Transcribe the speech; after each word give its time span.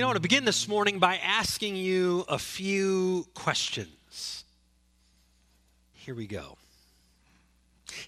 You 0.00 0.04
know, 0.04 0.08
I 0.08 0.12
want 0.12 0.16
to 0.16 0.22
begin 0.22 0.46
this 0.46 0.66
morning 0.66 0.98
by 0.98 1.18
asking 1.18 1.76
you 1.76 2.24
a 2.26 2.38
few 2.38 3.26
questions. 3.34 4.44
Here 5.92 6.14
we 6.14 6.26
go. 6.26 6.56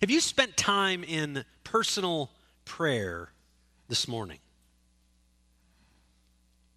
Have 0.00 0.10
you 0.10 0.22
spent 0.22 0.56
time 0.56 1.04
in 1.04 1.44
personal 1.64 2.30
prayer 2.64 3.28
this 3.90 4.08
morning? 4.08 4.38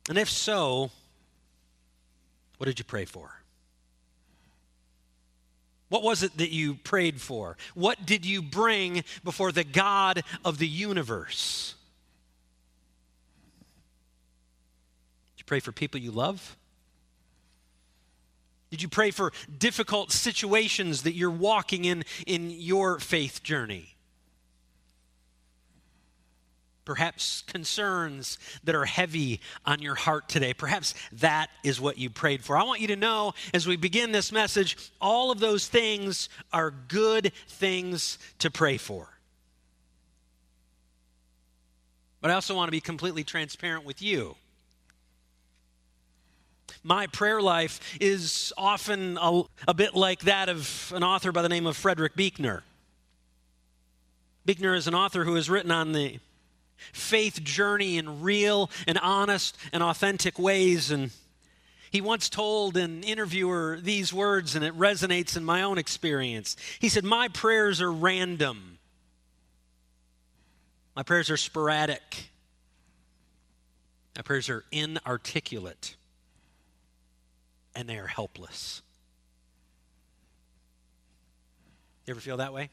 And 0.10 0.18
if 0.18 0.30
so, 0.30 0.92
what 2.58 2.66
did 2.66 2.78
you 2.78 2.84
pray 2.84 3.06
for? 3.06 3.32
What 5.88 6.04
was 6.04 6.24
it 6.24 6.36
that 6.40 6.52
you 6.52 6.76
prayed 6.76 7.22
for? 7.22 7.56
What 7.74 8.06
did 8.06 8.26
you 8.26 8.42
bring 8.42 9.06
before 9.24 9.54
the 9.54 9.64
God 9.64 10.24
of 10.44 10.58
the 10.58 10.68
universe? 10.68 11.75
You 15.46 15.48
pray 15.48 15.60
for 15.60 15.72
people 15.72 16.00
you 16.00 16.12
love? 16.12 16.58
Did 18.72 18.82
you 18.82 18.90
pray 18.90 19.12
for 19.12 19.32
difficult 19.58 20.12
situations 20.12 21.04
that 21.04 21.14
you're 21.14 21.30
walking 21.30 21.86
in 21.86 22.04
in 22.26 22.50
your 22.50 23.00
faith 23.00 23.44
journey? 23.44 23.96
Perhaps 26.84 27.44
concerns 27.44 28.38
that 28.64 28.76
are 28.76 28.86
heavy 28.86 29.40
on 29.66 29.82
your 29.82 29.96
heart 29.96 30.30
today. 30.30 30.54
Perhaps 30.54 30.94
that 31.14 31.50
is 31.64 31.80
what 31.80 31.98
you 31.98 32.10
prayed 32.10 32.44
for. 32.44 32.58
I 32.58 32.64
want 32.64 32.82
you 32.82 32.88
to 32.88 32.96
know 32.96 33.34
as 33.54 33.66
we 33.66 33.76
begin 33.76 34.12
this 34.12 34.32
message, 34.32 34.78
all 35.00 35.32
of 35.32 35.40
those 35.40 35.68
things 35.68 36.30
are 36.52 36.72
good 36.72 37.32
things 37.48 38.20
to 38.40 38.52
pray 38.52 38.78
for. 38.78 39.08
But 42.22 42.32
I 42.32 42.34
also 42.34 42.56
want 42.56 42.68
to 42.68 42.72
be 42.72 42.82
completely 42.82 43.24
transparent 43.24 43.86
with 43.86 44.02
you 44.02 44.36
my 46.86 47.08
prayer 47.08 47.42
life 47.42 47.80
is 48.00 48.54
often 48.58 49.18
a, 49.20 49.42
a, 49.68 49.74
bit 49.74 49.96
like 49.96 50.22
that 50.22 50.50
of 50.50 50.94
an 50.96 51.04
author 51.04 51.32
by 51.32 51.42
the 51.42 51.50
name 51.50 51.66
of 51.66 51.76
Frederick 51.76 52.16
Buechner. 52.16 52.62
Buechner 54.46 54.76
is 54.76 54.86
an 54.88 54.94
author 54.94 55.24
who 55.24 55.34
has 55.34 55.50
written 55.50 55.72
on 55.72 55.94
the 55.94 56.20
faith 56.94 57.44
journey 57.44 57.98
in 57.98 58.22
real 58.22 58.70
and 58.86 59.00
honest 59.00 59.58
and 59.74 59.82
authentic 59.82 60.38
ways. 60.38 60.92
And 60.92 61.10
he 61.90 62.02
once 62.02 62.30
told 62.30 62.78
an 62.78 63.02
interviewer 63.04 63.80
these 63.82 64.14
words, 64.14 64.56
and 64.56 64.64
it 64.64 64.78
resonates 64.78 65.36
in 65.36 65.44
my 65.44 65.64
own 65.64 65.80
experience. 65.80 66.56
He 66.78 66.90
said, 66.90 67.04
My 67.04 67.30
prayers 67.30 67.82
are 67.82 67.92
random, 67.92 68.78
my 70.96 71.02
prayers 71.02 71.32
are 71.32 71.38
sporadic, 71.38 72.30
my 74.16 74.22
prayers 74.22 74.50
are 74.50 74.64
inarticulate 74.72 75.96
and 77.76 77.88
they 77.88 77.98
are 77.98 78.08
helpless. 78.08 78.82
You 82.06 82.12
ever 82.12 82.20
feel 82.20 82.38
that 82.38 82.54
way? 82.54 82.70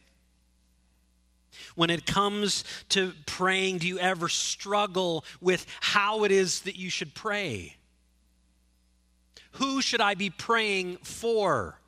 When 1.74 1.90
it 1.90 2.06
comes 2.06 2.64
to 2.90 3.12
praying, 3.26 3.78
do 3.78 3.88
you 3.88 3.98
ever 3.98 4.28
struggle 4.28 5.24
with 5.40 5.66
how 5.80 6.24
it 6.24 6.32
is 6.32 6.60
that 6.62 6.76
you 6.76 6.90
should 6.90 7.14
pray? 7.14 7.76
Who 9.52 9.82
should 9.82 10.00
I 10.00 10.14
be 10.14 10.30
praying 10.30 10.98
for? 10.98 11.78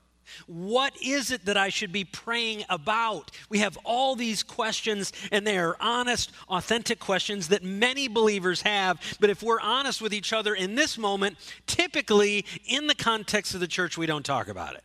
What 0.46 0.94
is 1.02 1.30
it 1.30 1.44
that 1.46 1.56
I 1.56 1.68
should 1.68 1.92
be 1.92 2.04
praying 2.04 2.64
about? 2.68 3.30
We 3.48 3.58
have 3.58 3.78
all 3.84 4.16
these 4.16 4.42
questions, 4.42 5.12
and 5.30 5.46
they 5.46 5.58
are 5.58 5.76
honest, 5.80 6.32
authentic 6.48 6.98
questions 6.98 7.48
that 7.48 7.62
many 7.62 8.08
believers 8.08 8.62
have. 8.62 9.00
But 9.20 9.30
if 9.30 9.42
we're 9.42 9.60
honest 9.60 10.00
with 10.00 10.14
each 10.14 10.32
other 10.32 10.54
in 10.54 10.74
this 10.74 10.98
moment, 10.98 11.36
typically 11.66 12.44
in 12.66 12.86
the 12.86 12.94
context 12.94 13.54
of 13.54 13.60
the 13.60 13.66
church, 13.66 13.98
we 13.98 14.06
don't 14.06 14.24
talk 14.24 14.48
about 14.48 14.74
it. 14.74 14.84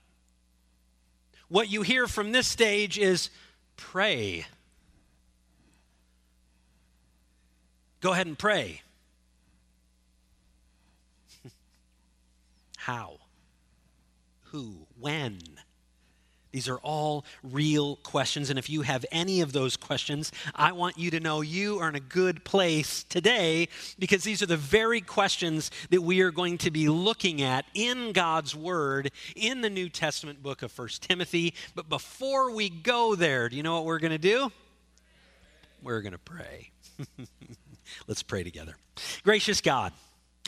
What 1.47 1.69
you 1.69 1.81
hear 1.81 2.07
from 2.07 2.31
this 2.31 2.47
stage 2.47 2.97
is 2.97 3.29
pray. 3.75 4.45
Go 8.01 8.13
ahead 8.13 8.27
and 8.27 8.37
pray. 8.37 8.81
How? 12.77 13.17
Who, 14.51 14.87
when. 14.99 15.39
These 16.51 16.67
are 16.67 16.77
all 16.77 17.25
real 17.43 17.97
questions. 17.97 18.49
And 18.49 18.57
if 18.57 18.69
you 18.69 18.81
have 18.81 19.05
any 19.11 19.41
of 19.41 19.53
those 19.53 19.77
questions, 19.77 20.31
I 20.55 20.71
want 20.71 20.97
you 20.97 21.11
to 21.11 21.19
know 21.19 21.41
you 21.41 21.77
are 21.79 21.89
in 21.89 21.95
a 21.95 21.99
good 21.99 22.43
place 22.43 23.03
today 23.03 23.67
because 23.99 24.23
these 24.23 24.41
are 24.41 24.47
the 24.47 24.57
very 24.57 24.99
questions 24.99 25.69
that 25.91 26.01
we 26.01 26.21
are 26.21 26.31
going 26.31 26.57
to 26.59 26.71
be 26.71 26.89
looking 26.89 27.43
at 27.43 27.65
in 27.75 28.13
God's 28.13 28.55
Word 28.55 29.11
in 29.35 29.61
the 29.61 29.69
New 29.69 29.89
Testament 29.89 30.41
book 30.41 30.63
of 30.63 30.71
First 30.71 31.03
Timothy. 31.03 31.53
But 31.75 31.87
before 31.87 32.51
we 32.51 32.69
go 32.69 33.13
there, 33.13 33.47
do 33.47 33.55
you 33.55 33.61
know 33.61 33.75
what 33.75 33.85
we're 33.85 33.99
going 33.99 34.11
to 34.11 34.17
do? 34.17 34.51
We're 35.83 36.01
going 36.01 36.13
to 36.13 36.17
pray. 36.17 36.71
Let's 38.07 38.23
pray 38.23 38.43
together. 38.43 38.75
Gracious 39.23 39.61
God, 39.61 39.93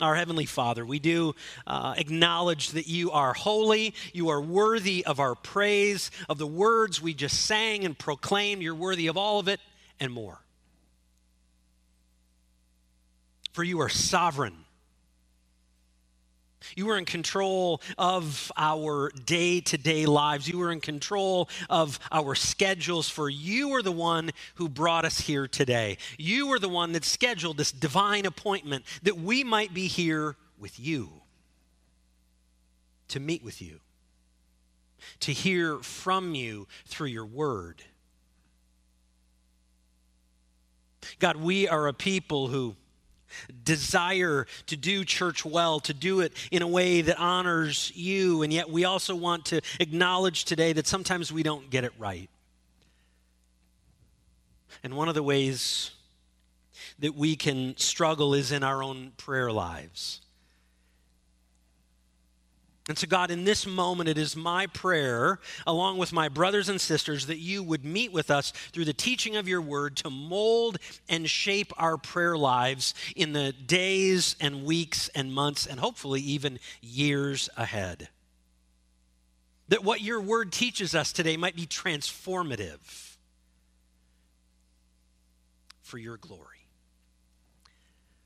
our 0.00 0.14
Heavenly 0.14 0.46
Father, 0.46 0.86
we 0.86 0.98
do 0.98 1.34
uh, 1.66 1.94
acknowledge 1.96 2.70
that 2.70 2.86
you 2.88 3.10
are 3.10 3.34
holy. 3.34 3.94
You 4.12 4.30
are 4.30 4.40
worthy 4.40 5.04
of 5.04 5.20
our 5.20 5.34
praise, 5.34 6.10
of 6.28 6.38
the 6.38 6.46
words 6.46 7.02
we 7.02 7.14
just 7.14 7.44
sang 7.44 7.84
and 7.84 7.98
proclaimed. 7.98 8.62
You're 8.62 8.74
worthy 8.74 9.08
of 9.08 9.16
all 9.16 9.38
of 9.38 9.48
it 9.48 9.60
and 10.00 10.12
more. 10.12 10.38
For 13.52 13.62
you 13.62 13.80
are 13.80 13.90
sovereign. 13.90 14.61
You 16.76 16.86
were 16.86 16.98
in 16.98 17.04
control 17.04 17.80
of 17.98 18.50
our 18.56 19.10
day 19.24 19.60
to 19.60 19.78
day 19.78 20.06
lives. 20.06 20.48
You 20.48 20.58
were 20.58 20.72
in 20.72 20.80
control 20.80 21.48
of 21.68 21.98
our 22.10 22.34
schedules, 22.34 23.08
for 23.08 23.28
you 23.28 23.74
are 23.74 23.82
the 23.82 23.92
one 23.92 24.30
who 24.56 24.68
brought 24.68 25.04
us 25.04 25.20
here 25.20 25.46
today. 25.46 25.98
You 26.18 26.52
are 26.52 26.58
the 26.58 26.68
one 26.68 26.92
that 26.92 27.04
scheduled 27.04 27.56
this 27.56 27.72
divine 27.72 28.26
appointment 28.26 28.84
that 29.02 29.18
we 29.18 29.44
might 29.44 29.74
be 29.74 29.86
here 29.86 30.36
with 30.58 30.78
you, 30.78 31.10
to 33.08 33.20
meet 33.20 33.42
with 33.42 33.60
you, 33.60 33.80
to 35.20 35.32
hear 35.32 35.78
from 35.78 36.34
you 36.34 36.68
through 36.86 37.08
your 37.08 37.26
word. 37.26 37.82
God, 41.18 41.36
we 41.36 41.66
are 41.66 41.88
a 41.88 41.92
people 41.92 42.48
who 42.48 42.76
desire 43.64 44.46
to 44.66 44.76
do 44.76 45.04
church 45.04 45.44
well, 45.44 45.80
to 45.80 45.94
do 45.94 46.20
it 46.20 46.32
in 46.50 46.62
a 46.62 46.66
way 46.66 47.02
that 47.02 47.18
honors 47.18 47.92
you. 47.94 48.42
And 48.42 48.52
yet 48.52 48.70
we 48.70 48.84
also 48.84 49.14
want 49.14 49.46
to 49.46 49.60
acknowledge 49.78 50.44
today 50.44 50.72
that 50.72 50.86
sometimes 50.86 51.32
we 51.32 51.42
don't 51.42 51.68
get 51.70 51.84
it 51.84 51.92
right. 51.98 52.30
And 54.82 54.96
one 54.96 55.08
of 55.08 55.14
the 55.14 55.22
ways 55.22 55.90
that 56.98 57.14
we 57.14 57.36
can 57.36 57.76
struggle 57.76 58.34
is 58.34 58.52
in 58.52 58.62
our 58.62 58.82
own 58.82 59.12
prayer 59.16 59.52
lives. 59.52 60.21
And 62.88 62.98
so, 62.98 63.06
God, 63.06 63.30
in 63.30 63.44
this 63.44 63.64
moment, 63.64 64.08
it 64.08 64.18
is 64.18 64.34
my 64.34 64.66
prayer, 64.66 65.38
along 65.68 65.98
with 65.98 66.12
my 66.12 66.28
brothers 66.28 66.68
and 66.68 66.80
sisters, 66.80 67.26
that 67.26 67.38
you 67.38 67.62
would 67.62 67.84
meet 67.84 68.12
with 68.12 68.28
us 68.28 68.52
through 68.72 68.86
the 68.86 68.92
teaching 68.92 69.36
of 69.36 69.46
your 69.46 69.62
word 69.62 69.96
to 69.98 70.10
mold 70.10 70.78
and 71.08 71.30
shape 71.30 71.72
our 71.78 71.96
prayer 71.96 72.36
lives 72.36 72.94
in 73.14 73.34
the 73.34 73.52
days 73.52 74.34
and 74.40 74.64
weeks 74.64 75.08
and 75.14 75.32
months 75.32 75.64
and 75.64 75.78
hopefully 75.78 76.20
even 76.22 76.58
years 76.80 77.48
ahead. 77.56 78.08
That 79.68 79.84
what 79.84 80.00
your 80.00 80.20
word 80.20 80.50
teaches 80.50 80.92
us 80.92 81.12
today 81.12 81.36
might 81.36 81.54
be 81.54 81.66
transformative 81.66 83.16
for 85.82 85.98
your 85.98 86.16
glory. 86.16 86.61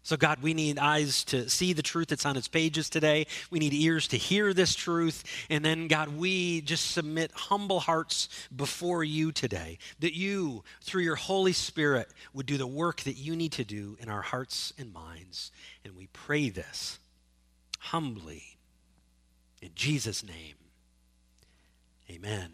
So, 0.06 0.17
God, 0.17 0.41
we 0.41 0.55
need 0.55 0.79
eyes 0.79 1.25
to 1.25 1.50
see 1.50 1.73
the 1.73 1.82
truth 1.82 2.06
that's 2.06 2.25
on 2.25 2.37
its 2.37 2.47
pages 2.47 2.88
today. 2.88 3.26
We 3.50 3.58
need 3.58 3.75
ears 3.75 4.06
to 4.06 4.17
hear 4.17 4.55
this 4.55 4.76
truth. 4.76 5.25
And 5.50 5.64
then, 5.64 5.88
God, 5.88 6.17
we 6.17 6.61
just 6.61 6.93
submit 6.93 7.32
humble 7.35 7.81
hearts 7.81 8.29
before 8.55 9.03
you 9.03 9.32
today, 9.32 9.79
that 9.99 10.14
you, 10.14 10.62
through 10.81 11.03
your 11.03 11.17
Holy 11.17 11.53
Spirit, 11.53 12.08
would 12.32 12.47
do 12.47 12.56
the 12.56 12.69
work 12.69 13.00
that 13.00 13.17
you 13.17 13.35
need 13.35 13.50
to 13.55 13.64
do 13.64 13.97
in 13.99 14.08
our 14.08 14.23
hearts 14.23 14.73
and 14.79 14.93
minds. 14.93 15.50
And 15.85 15.97
we 15.97 16.06
pray 16.12 16.50
this 16.50 17.00
humbly 17.81 18.58
in 19.61 19.70
Jesus' 19.75 20.23
name. 20.23 20.55
Amen. 22.08 22.53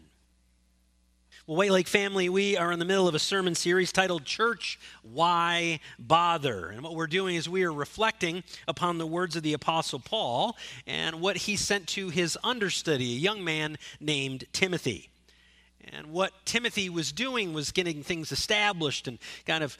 Well, 1.45 1.57
White 1.57 1.71
Lake 1.71 1.89
family, 1.89 2.29
we 2.29 2.55
are 2.55 2.71
in 2.71 2.79
the 2.79 2.85
middle 2.85 3.05
of 3.05 3.15
a 3.15 3.19
sermon 3.19 3.53
series 3.53 3.91
titled 3.91 4.23
Church, 4.23 4.79
Why 5.01 5.81
Bother? 5.99 6.69
And 6.69 6.81
what 6.81 6.95
we're 6.95 7.05
doing 7.05 7.35
is 7.35 7.49
we 7.49 7.63
are 7.63 7.73
reflecting 7.73 8.45
upon 8.65 8.97
the 8.97 9.05
words 9.05 9.35
of 9.35 9.43
the 9.43 9.51
Apostle 9.51 9.99
Paul 9.99 10.55
and 10.87 11.19
what 11.19 11.35
he 11.35 11.57
sent 11.57 11.87
to 11.87 12.07
his 12.07 12.37
understudy, 12.45 13.15
a 13.15 13.17
young 13.17 13.43
man 13.43 13.77
named 13.99 14.45
Timothy. 14.53 15.09
And 15.91 16.13
what 16.13 16.31
Timothy 16.45 16.89
was 16.89 17.11
doing 17.11 17.51
was 17.51 17.73
getting 17.73 18.03
things 18.03 18.31
established 18.31 19.09
and 19.09 19.19
kind 19.45 19.65
of 19.65 19.77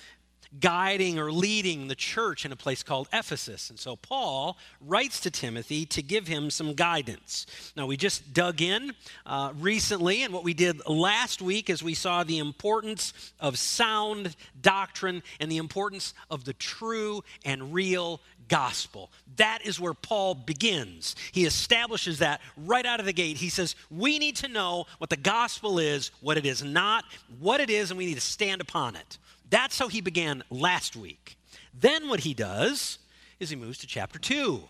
guiding 0.60 1.20
or 1.20 1.32
leading 1.32 1.88
the 1.88 1.96
church 1.96 2.46
in 2.46 2.52
a 2.52 2.56
place 2.56 2.84
called 2.84 3.08
Ephesus. 3.12 3.70
And 3.70 3.80
so 3.80 3.96
Paul 3.96 4.58
writes 4.82 5.20
to 5.22 5.32
Timothy 5.32 5.86
to 5.88 6.02
give 6.02 6.28
him 6.28 6.50
some 6.50 6.74
guidance. 6.74 7.46
Now, 7.76 7.86
we 7.86 7.98
just 7.98 8.34
dug 8.34 8.62
in 8.62 8.94
uh, 9.26 9.54
recently, 9.60 10.24
and 10.24 10.34
what 10.34 10.44
we 10.44 10.54
did 10.54 10.86
last 10.88 11.42
week 11.42 11.70
is 11.70 11.82
we 11.82 11.94
saw 11.94 12.24
the 12.24 12.38
importance 12.38 13.14
of 13.40 13.58
sound 13.58 14.36
doctrine 14.62 15.24
and 15.40 15.52
the 15.52 15.58
importance 15.58 16.14
of 16.30 16.46
the 16.46 16.54
true 16.54 17.24
and 17.46 17.74
real 17.74 18.22
gospel. 18.48 19.12
That 19.38 19.66
is 19.66 19.80
where 19.80 19.94
Paul 19.94 20.36
begins. 20.36 21.16
He 21.32 21.46
establishes 21.46 22.20
that 22.20 22.42
right 22.58 22.86
out 22.86 23.00
of 23.00 23.06
the 23.06 23.14
gate. 23.14 23.38
He 23.38 23.50
says, 23.50 23.76
We 23.90 24.20
need 24.20 24.36
to 24.38 24.48
know 24.48 24.86
what 25.00 25.10
the 25.10 25.18
gospel 25.18 25.80
is, 25.80 26.12
what 26.22 26.38
it 26.38 26.46
is 26.46 26.64
not, 26.64 27.06
what 27.40 27.60
it 27.60 27.70
is, 27.70 27.90
and 27.90 27.98
we 27.98 28.06
need 28.06 28.16
to 28.16 28.22
stand 28.22 28.62
upon 28.62 28.96
it. 28.96 29.18
That's 29.54 29.78
how 29.78 29.88
he 29.88 30.02
began 30.02 30.42
last 30.50 30.96
week. 30.96 31.38
Then 31.80 32.10
what 32.10 32.22
he 32.22 32.34
does 32.34 32.98
is 33.40 33.52
he 33.52 33.56
moves 33.56 33.78
to 33.78 33.88
chapter 33.88 34.18
2. 34.18 34.64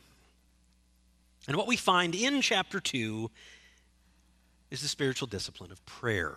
And 1.48 1.56
what 1.56 1.68
we 1.68 1.78
find 1.78 2.14
in 2.14 2.42
chapter 2.42 2.82
2 2.82 3.32
is 4.72 4.82
the 4.82 4.90
spiritual 4.90 5.30
discipline 5.30 5.72
of 5.72 5.86
prayer. 5.86 6.36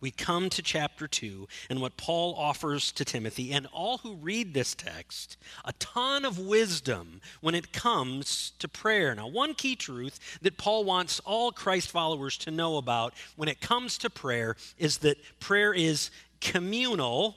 We 0.00 0.10
come 0.10 0.48
to 0.48 0.62
chapter 0.62 1.06
2 1.06 1.46
and 1.68 1.82
what 1.82 1.98
Paul 1.98 2.34
offers 2.34 2.92
to 2.92 3.04
Timothy 3.04 3.52
and 3.52 3.66
all 3.74 3.98
who 3.98 4.14
read 4.14 4.54
this 4.54 4.74
text 4.74 5.36
a 5.66 5.74
ton 5.74 6.24
of 6.24 6.38
wisdom 6.38 7.20
when 7.42 7.54
it 7.54 7.74
comes 7.74 8.52
to 8.58 8.68
prayer. 8.68 9.14
Now, 9.14 9.28
one 9.28 9.52
key 9.52 9.76
truth 9.76 10.18
that 10.40 10.56
Paul 10.56 10.84
wants 10.84 11.20
all 11.26 11.52
Christ 11.52 11.90
followers 11.90 12.38
to 12.38 12.50
know 12.50 12.78
about 12.78 13.12
when 13.36 13.50
it 13.50 13.60
comes 13.60 13.98
to 13.98 14.08
prayer 14.08 14.56
is 14.78 14.98
that 14.98 15.18
prayer 15.40 15.74
is 15.74 16.10
communal 16.40 17.36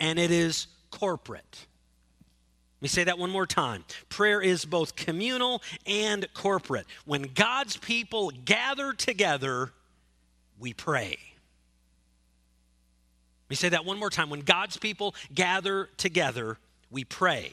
and 0.00 0.18
it 0.18 0.30
is 0.30 0.66
corporate. 0.90 1.66
Let 2.78 2.82
me 2.82 2.88
say 2.88 3.04
that 3.04 3.18
one 3.18 3.30
more 3.30 3.46
time. 3.46 3.84
Prayer 4.08 4.40
is 4.40 4.64
both 4.64 4.94
communal 4.94 5.62
and 5.86 6.26
corporate. 6.32 6.86
When 7.04 7.22
God's 7.22 7.76
people 7.76 8.30
gather 8.44 8.92
together, 8.92 9.72
we 10.60 10.72
pray. 10.72 11.18
Let 13.48 13.50
me 13.50 13.56
say 13.56 13.68
that 13.70 13.84
one 13.84 13.98
more 13.98 14.10
time. 14.10 14.30
When 14.30 14.42
God's 14.42 14.76
people 14.76 15.16
gather 15.34 15.88
together, 15.96 16.58
we 16.90 17.02
pray. 17.02 17.52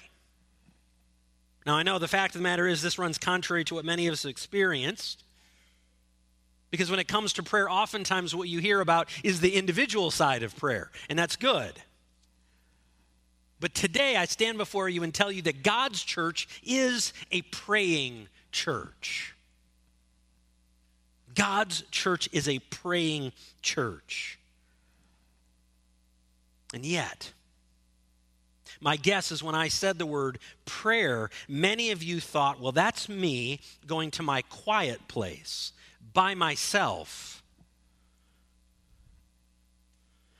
Now, 1.65 1.75
I 1.75 1.83
know 1.83 1.97
the 1.97 2.07
fact 2.07 2.35
of 2.35 2.39
the 2.39 2.43
matter 2.43 2.67
is 2.67 2.83
this 2.83 2.99
runs 2.99 3.17
contrary 3.17 3.63
to 3.65 3.75
what 3.75 3.85
many 3.85 4.05
of 4.05 4.13
us 4.13 4.25
experienced. 4.25 5.23
Because 6.71 6.89
when 6.89 6.99
it 6.99 7.07
comes 7.07 7.33
to 7.33 7.43
prayer, 7.43 7.69
oftentimes 7.69 8.35
what 8.35 8.49
you 8.49 8.59
hear 8.59 8.81
about 8.81 9.09
is 9.23 9.39
the 9.39 9.55
individual 9.55 10.11
side 10.11 10.43
of 10.43 10.55
prayer, 10.55 10.91
and 11.09 11.17
that's 11.17 11.35
good. 11.35 11.73
But 13.59 13.73
today 13.73 14.15
I 14.15 14.25
stand 14.25 14.57
before 14.57 14.89
you 14.89 15.03
and 15.03 15.13
tell 15.13 15.31
you 15.31 15.41
that 15.43 15.63
God's 15.63 16.03
church 16.03 16.47
is 16.63 17.13
a 17.31 17.41
praying 17.43 18.27
church. 18.51 19.33
God's 21.33 21.83
church 21.91 22.29
is 22.31 22.47
a 22.47 22.59
praying 22.59 23.31
church. 23.61 24.39
And 26.73 26.85
yet, 26.85 27.31
my 28.81 28.97
guess 28.97 29.31
is 29.31 29.41
when 29.41 29.55
I 29.55 29.67
said 29.67 29.97
the 29.97 30.05
word 30.05 30.39
prayer, 30.65 31.29
many 31.47 31.91
of 31.91 32.03
you 32.03 32.19
thought, 32.19 32.59
well, 32.59 32.71
that's 32.71 33.07
me 33.07 33.59
going 33.87 34.11
to 34.11 34.23
my 34.23 34.41
quiet 34.43 35.07
place 35.07 35.71
by 36.15 36.33
myself. 36.33 37.43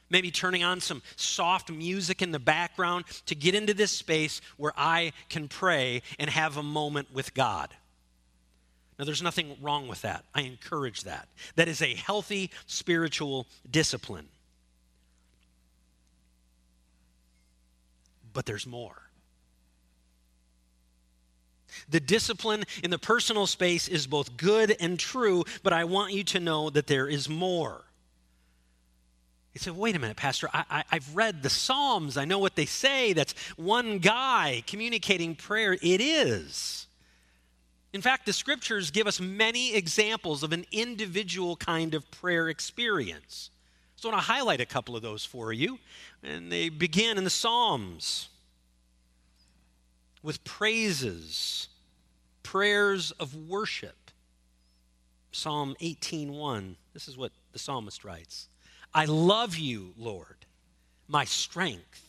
Maybe 0.10 0.32
turning 0.32 0.64
on 0.64 0.82
some 0.82 1.04
soft 1.16 1.70
music 1.70 2.24
in 2.24 2.32
the 2.32 2.40
background 2.40 3.06
to 3.28 3.36
get 3.36 3.54
into 3.54 3.76
this 3.76 3.92
space 3.92 4.42
where 4.58 4.74
I 4.76 5.14
can 5.30 5.48
pray 5.48 6.02
and 6.18 6.30
have 6.30 6.58
a 6.58 6.64
moment 6.64 7.14
with 7.14 7.36
God. 7.36 7.70
Now, 8.98 9.06
there's 9.06 9.22
nothing 9.22 9.58
wrong 9.62 9.88
with 9.88 10.02
that. 10.04 10.24
I 10.34 10.42
encourage 10.42 11.04
that. 11.04 11.28
That 11.56 11.68
is 11.68 11.82
a 11.82 11.94
healthy 11.94 12.50
spiritual 12.66 13.46
discipline. 13.70 14.28
But 18.32 18.46
there's 18.46 18.66
more. 18.66 19.05
The 21.90 22.00
discipline 22.00 22.64
in 22.84 22.92
the 22.92 23.00
personal 23.00 23.48
space 23.48 23.88
is 23.88 24.08
both 24.08 24.38
good 24.38 24.76
and 24.80 25.00
true, 25.00 25.44
but 25.64 25.74
I 25.74 25.84
want 25.84 26.14
you 26.14 26.24
to 26.26 26.40
know 26.40 26.70
that 26.70 26.88
there 26.88 27.08
is 27.08 27.30
more. 27.30 27.84
He 29.56 29.60
said, 29.60 29.78
wait 29.78 29.96
a 29.96 30.00
minute, 30.00 30.18
Pastor, 30.18 30.50
I, 30.54 30.84
have 30.90 31.16
read 31.16 31.42
the 31.42 31.50
Psalms. 31.50 32.18
I 32.18 32.26
know 32.26 32.40
what 32.40 32.58
they 32.58 32.66
say. 32.66 33.14
That's 33.14 33.34
one 33.56 34.00
guy 34.00 34.64
communicating 34.68 35.34
prayer. 35.34 35.78
It 35.82 36.02
is. 36.02 36.88
In 37.94 38.02
fact, 38.02 38.26
the 38.26 38.34
scriptures 38.34 38.92
give 38.92 39.08
us 39.08 39.22
many 39.22 39.74
examples 39.74 40.44
of 40.44 40.52
an 40.52 40.66
individual 40.74 41.56
kind 41.56 41.94
of 41.94 42.12
prayer 42.12 42.50
experience. 42.50 43.50
So 43.96 44.10
I 44.10 44.12
want 44.12 44.26
to 44.26 44.28
highlight 44.34 44.60
a 44.60 44.66
couple 44.66 44.98
of 44.98 45.02
those 45.02 45.24
for 45.24 45.54
you. 45.54 45.80
And 46.22 46.52
they 46.52 46.68
begin 46.68 47.18
in 47.18 47.24
the 47.24 47.30
Psalms 47.30 48.28
with 50.26 50.44
praises, 50.44 51.70
prayers 52.42 53.12
of 53.12 53.36
worship. 53.36 54.12
Psalm 55.32 55.76
18:1. 55.80 56.78
This 56.94 57.08
is 57.08 57.16
what 57.16 57.32
the 57.52 57.60
psalmist 57.60 58.04
writes. 58.04 58.50
I 58.94 59.06
love 59.06 59.56
you, 59.56 59.94
Lord, 59.98 60.46
my 61.08 61.26
strength. 61.26 62.02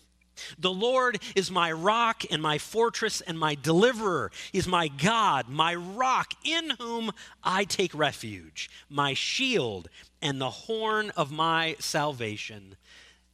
The 0.58 0.72
Lord 0.72 1.22
is 1.34 1.50
my 1.50 1.72
rock 1.72 2.24
and 2.31 2.43
my 2.43 2.58
fortress 2.58 3.20
and 3.20 3.38
my 3.38 3.55
deliverer. 3.55 4.31
He 4.52 4.58
is 4.58 4.67
my 4.67 4.88
God, 4.88 5.48
my 5.48 5.74
rock, 5.74 6.34
in 6.44 6.70
whom 6.79 7.12
I 7.43 7.64
take 7.64 7.94
refuge, 7.94 8.70
my 8.88 9.14
shield 9.14 9.88
and 10.22 10.41
the 10.41 10.50
horn 10.50 11.10
of 11.10 11.31
my 11.31 11.76
salvation, 11.81 12.76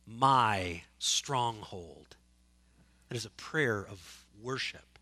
my 0.07 0.83
stronghold. 0.99 2.17
That 3.09 3.17
is 3.17 3.27
a 3.27 3.31
prayer 3.31 3.85
of 3.85 4.22
worship. 4.43 4.99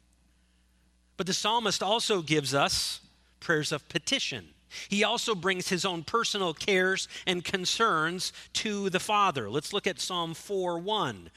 But 1.17 1.27
the 1.27 1.35
psalmist 1.35 1.83
also 1.83 2.23
gives 2.23 2.55
us 2.55 3.01
prayers 3.41 3.73
of 3.73 3.89
petition. 3.89 4.49
He 4.89 5.03
also 5.03 5.35
brings 5.35 5.69
his 5.69 5.85
own 5.85 6.05
personal 6.05 6.55
cares 6.55 7.09
and 7.27 7.45
concerns 7.45 8.33
to 8.55 8.89
the 8.91 9.01
Father. 9.01 9.51
Let's 9.51 9.73
look 9.73 9.87
at 9.87 10.01
Psalm 10.01 10.35
4 10.35 10.79
1. 10.79 11.31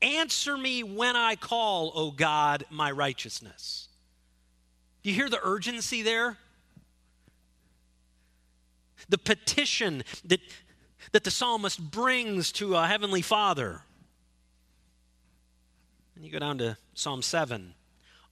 Answer 0.00 0.56
me 0.56 0.82
when 0.82 1.16
I 1.16 1.36
call, 1.36 1.92
O 1.94 2.10
God, 2.10 2.64
my 2.70 2.90
righteousness. 2.90 3.88
Do 5.02 5.10
you 5.10 5.14
hear 5.14 5.28
the 5.28 5.40
urgency 5.42 6.02
there? 6.02 6.36
The 9.08 9.18
petition 9.18 10.04
that, 10.24 10.40
that 11.12 11.24
the 11.24 11.30
psalmist 11.30 11.90
brings 11.90 12.52
to 12.52 12.76
a 12.76 12.86
heavenly 12.86 13.22
Father. 13.22 13.82
And 16.18 16.26
you 16.26 16.32
go 16.32 16.40
down 16.40 16.58
to 16.58 16.76
Psalm 16.94 17.22
7. 17.22 17.74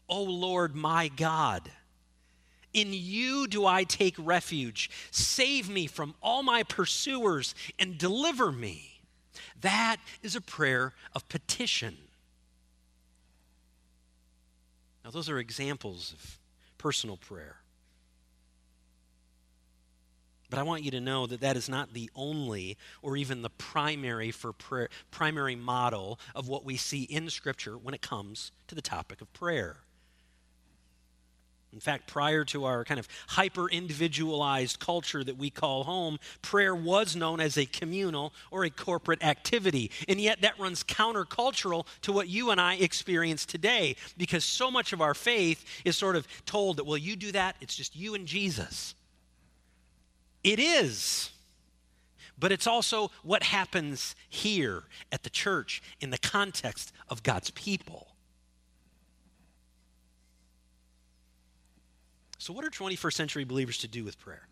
O 0.09 0.23
Lord 0.25 0.75
my 0.75 1.07
God, 1.07 1.71
in 2.73 2.89
you 2.93 3.47
do 3.47 3.65
I 3.65 3.85
take 3.85 4.17
refuge. 4.19 4.91
Save 5.13 5.71
me 5.71 5.87
from 5.87 6.17
all 6.21 6.43
my 6.43 6.65
pursuers 6.65 7.55
and 7.79 7.97
deliver 7.97 8.51
me. 8.51 9.03
That 9.61 9.99
is 10.21 10.35
a 10.35 10.41
prayer 10.41 10.95
of 11.15 11.29
petition. 11.29 11.97
Now, 15.05 15.13
those 15.13 15.31
are 15.31 15.39
examples 15.39 16.13
of 16.13 16.39
personal 16.79 17.17
prayer. 17.17 17.59
But 20.51 20.59
I 20.59 20.63
want 20.63 20.85
you 20.85 20.91
to 20.93 21.01
know 21.01 21.27
that 21.27 21.41
that 21.41 21.57
is 21.57 21.69
not 21.69 21.93
the 21.93 22.11
only 22.15 22.77
or 23.03 23.17
even 23.17 23.43
the 23.43 23.51
primary 23.51 24.31
for 24.31 24.53
prayer, 24.53 24.89
primary 25.11 25.57
model 25.57 26.19
of 26.35 26.49
what 26.49 26.65
we 26.65 26.77
see 26.77 27.03
in 27.03 27.29
scripture 27.31 27.77
when 27.77 27.95
it 27.95 28.03
comes 28.03 28.53
to 28.69 28.75
the 28.75 28.83
topic 28.83 29.21
of 29.21 29.33
prayer. 29.33 29.79
In 31.77 31.81
fact, 31.81 32.07
prior 32.07 32.43
to 32.47 32.65
our 32.65 32.85
kind 32.85 32.99
of 32.99 33.07
hyper 33.29 33.69
individualized 33.69 34.79
culture 34.81 35.23
that 35.23 35.37
we 35.37 35.51
call 35.51 35.85
home, 35.85 36.19
prayer 36.41 36.75
was 36.75 37.15
known 37.15 37.39
as 37.39 37.59
a 37.59 37.67
communal 37.67 38.33
or 38.51 38.65
a 38.65 38.71
corporate 38.71 39.23
activity. 39.23 39.91
And 40.09 40.19
yet 40.19 40.41
that 40.41 40.59
runs 40.59 40.83
countercultural 40.83 41.87
to 42.01 42.13
what 42.13 42.29
you 42.29 42.51
and 42.51 42.59
I 42.59 42.77
experience 42.77 43.45
today 43.45 43.97
because 44.17 44.43
so 44.43 44.71
much 44.71 44.95
of 44.95 45.03
our 45.03 45.13
faith 45.13 45.67
is 45.85 45.99
sort 45.99 46.17
of 46.17 46.27
told 46.47 46.79
that, 46.79 46.85
well, 46.87 46.97
you 46.97 47.15
do 47.15 47.31
that, 47.33 47.57
it's 47.61 47.77
just 47.77 47.95
you 47.95 48.15
and 48.15 48.27
Jesus. 48.27 48.95
It 50.47 50.61
is. 50.61 51.33
But 52.39 52.53
it's 52.53 52.69
also 52.69 53.11
what 53.25 53.43
happens 53.43 54.15
here 54.29 54.85
at 55.11 55.25
the 55.25 55.31
church 55.31 55.83
in 56.01 56.11
the 56.11 56.19
context 56.19 56.93
of 57.09 57.25
God's 57.25 57.51
people. 57.51 58.07
So, 62.39 62.53
what 62.53 62.65
are 62.65 62.71
21st 62.71 63.13
century 63.15 63.45
believers 63.45 63.79
to 63.79 63.89
do 63.89 64.05
with 64.05 64.21
prayer? 64.21 64.47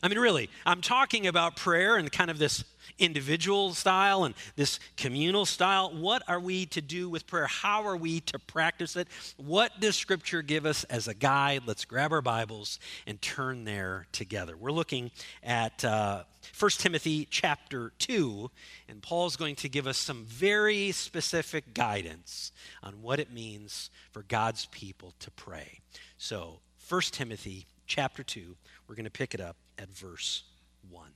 I 0.00 0.06
mean, 0.06 0.20
really, 0.20 0.48
I'm 0.64 0.80
talking 0.80 1.26
about 1.26 1.56
prayer 1.56 1.96
and 1.96 2.10
kind 2.12 2.30
of 2.30 2.38
this 2.38 2.62
individual 3.00 3.74
style 3.74 4.22
and 4.22 4.34
this 4.54 4.78
communal 4.96 5.44
style. 5.44 5.90
What 5.90 6.22
are 6.28 6.38
we 6.38 6.66
to 6.66 6.80
do 6.80 7.10
with 7.10 7.26
prayer? 7.26 7.48
How 7.48 7.84
are 7.84 7.96
we 7.96 8.20
to 8.20 8.38
practice 8.38 8.94
it? 8.94 9.08
What 9.38 9.80
does 9.80 9.96
Scripture 9.96 10.40
give 10.40 10.66
us 10.66 10.84
as 10.84 11.08
a 11.08 11.14
guide? 11.14 11.62
Let's 11.66 11.84
grab 11.84 12.12
our 12.12 12.22
Bibles 12.22 12.78
and 13.08 13.20
turn 13.20 13.64
there 13.64 14.06
together. 14.12 14.56
We're 14.56 14.70
looking 14.70 15.10
at 15.42 15.84
uh, 15.84 16.22
1 16.56 16.70
Timothy 16.78 17.26
chapter 17.28 17.92
2, 17.98 18.52
and 18.88 19.02
Paul's 19.02 19.34
going 19.34 19.56
to 19.56 19.68
give 19.68 19.88
us 19.88 19.98
some 19.98 20.24
very 20.26 20.92
specific 20.92 21.74
guidance 21.74 22.52
on 22.84 23.02
what 23.02 23.18
it 23.18 23.32
means 23.32 23.90
for 24.12 24.22
God's 24.22 24.66
people 24.66 25.14
to 25.18 25.32
pray. 25.32 25.80
So, 26.18 26.60
1 26.88 27.00
Timothy 27.10 27.66
chapter 27.88 28.22
2, 28.22 28.56
we're 28.86 28.94
going 28.94 29.04
to 29.04 29.10
pick 29.10 29.34
it 29.34 29.40
up 29.40 29.56
at 29.78 29.88
verse 29.88 30.42
1. 30.90 31.08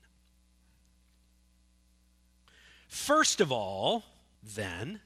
First 2.88 3.40
of 3.40 3.50
all, 3.50 4.04
then, 4.42 5.00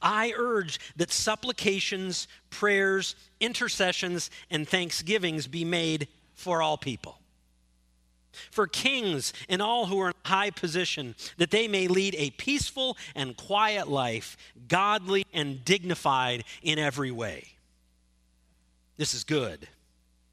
I 0.00 0.32
urge 0.36 0.80
that 0.96 1.10
supplications, 1.10 2.28
prayers, 2.50 3.14
intercessions, 3.40 4.30
and 4.50 4.66
thanksgivings 4.66 5.46
be 5.46 5.64
made 5.64 6.08
for 6.34 6.62
all 6.62 6.76
people. 6.76 7.18
For 8.50 8.66
kings 8.66 9.32
and 9.48 9.60
all 9.60 9.86
who 9.86 10.00
are 10.00 10.08
in 10.08 10.14
high 10.24 10.50
position, 10.50 11.14
that 11.36 11.50
they 11.50 11.68
may 11.68 11.88
lead 11.88 12.14
a 12.16 12.30
peaceful 12.30 12.96
and 13.14 13.36
quiet 13.36 13.88
life, 13.88 14.36
godly 14.68 15.24
and 15.34 15.64
dignified 15.64 16.44
in 16.62 16.78
every 16.78 17.10
way. 17.10 17.48
This 18.96 19.14
is 19.14 19.24
good 19.24 19.68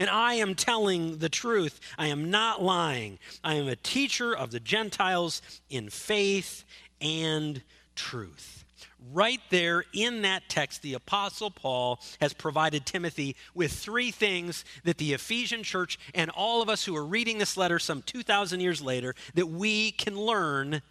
And 0.00 0.10
I 0.10 0.34
am 0.34 0.54
telling 0.54 1.18
the 1.18 1.28
truth. 1.28 1.80
I 1.98 2.08
am 2.08 2.30
not 2.30 2.62
lying. 2.62 3.18
I 3.42 3.54
am 3.54 3.68
a 3.68 3.76
teacher 3.76 4.36
of 4.36 4.50
the 4.50 4.60
Gentiles 4.60 5.42
in 5.70 5.90
faith 5.90 6.64
and 7.00 7.62
truth. 7.94 8.64
Right 9.12 9.40
there 9.50 9.84
in 9.92 10.22
that 10.22 10.48
text, 10.48 10.82
the 10.82 10.94
Apostle 10.94 11.50
Paul 11.50 12.00
has 12.20 12.32
provided 12.32 12.84
Timothy 12.84 13.36
with 13.54 13.72
three 13.72 14.10
things 14.10 14.64
that 14.84 14.98
the 14.98 15.12
Ephesian 15.12 15.62
church 15.62 15.98
and 16.14 16.30
all 16.30 16.60
of 16.60 16.68
us 16.68 16.84
who 16.84 16.96
are 16.96 17.04
reading 17.04 17.38
this 17.38 17.56
letter 17.56 17.78
some 17.78 18.02
2,000 18.02 18.60
years 18.60 18.82
later, 18.82 19.14
that 19.34 19.46
we 19.46 19.92
can 19.92 20.18
learn 20.18 20.82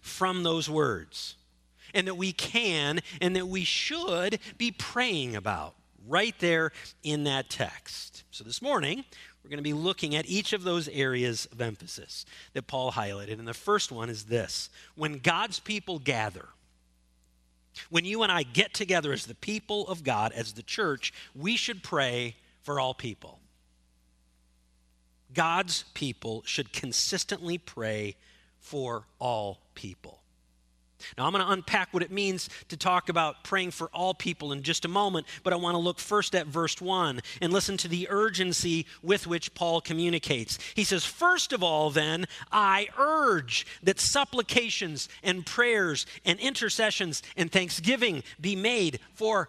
from 0.00 0.42
those 0.42 0.68
words. 0.68 1.36
And 1.94 2.08
that 2.08 2.16
we 2.16 2.32
can 2.32 3.00
and 3.20 3.36
that 3.36 3.46
we 3.46 3.64
should 3.64 4.38
be 4.58 4.70
praying 4.70 5.36
about 5.36 5.74
right 6.06 6.34
there 6.38 6.72
in 7.02 7.24
that 7.24 7.50
text. 7.50 8.24
So 8.30 8.44
this 8.44 8.62
morning, 8.62 9.04
we're 9.42 9.50
going 9.50 9.58
to 9.58 9.62
be 9.62 9.72
looking 9.72 10.14
at 10.14 10.26
each 10.26 10.52
of 10.52 10.64
those 10.64 10.88
areas 10.88 11.46
of 11.52 11.60
emphasis 11.60 12.26
that 12.52 12.66
Paul 12.66 12.92
highlighted. 12.92 13.38
And 13.38 13.46
the 13.46 13.54
first 13.54 13.92
one 13.92 14.10
is 14.10 14.24
this 14.24 14.70
when 14.94 15.18
God's 15.18 15.60
people 15.60 15.98
gather, 15.98 16.48
when 17.90 18.04
you 18.04 18.22
and 18.22 18.32
I 18.32 18.42
get 18.42 18.74
together 18.74 19.12
as 19.12 19.26
the 19.26 19.34
people 19.34 19.86
of 19.88 20.02
God, 20.02 20.32
as 20.32 20.54
the 20.54 20.62
church, 20.62 21.12
we 21.34 21.56
should 21.56 21.82
pray 21.82 22.36
for 22.62 22.80
all 22.80 22.94
people. 22.94 23.38
God's 25.32 25.84
people 25.94 26.42
should 26.46 26.72
consistently 26.72 27.58
pray 27.58 28.16
for 28.58 29.06
all 29.18 29.60
people. 29.74 30.20
Now, 31.16 31.26
I'm 31.26 31.32
going 31.32 31.44
to 31.44 31.52
unpack 31.52 31.92
what 31.92 32.02
it 32.02 32.10
means 32.10 32.48
to 32.68 32.76
talk 32.76 33.08
about 33.08 33.44
praying 33.44 33.72
for 33.72 33.88
all 33.92 34.14
people 34.14 34.52
in 34.52 34.62
just 34.62 34.84
a 34.84 34.88
moment, 34.88 35.26
but 35.42 35.52
I 35.52 35.56
want 35.56 35.74
to 35.74 35.78
look 35.78 35.98
first 35.98 36.34
at 36.34 36.46
verse 36.46 36.80
1 36.80 37.20
and 37.40 37.52
listen 37.52 37.76
to 37.78 37.88
the 37.88 38.08
urgency 38.10 38.86
with 39.02 39.26
which 39.26 39.54
Paul 39.54 39.80
communicates. 39.80 40.58
He 40.74 40.84
says, 40.84 41.04
First 41.04 41.52
of 41.52 41.62
all, 41.62 41.90
then, 41.90 42.26
I 42.50 42.88
urge 42.98 43.66
that 43.82 44.00
supplications 44.00 45.08
and 45.22 45.44
prayers 45.44 46.06
and 46.24 46.38
intercessions 46.40 47.22
and 47.36 47.50
thanksgiving 47.50 48.22
be 48.40 48.56
made 48.56 49.00
for 49.14 49.48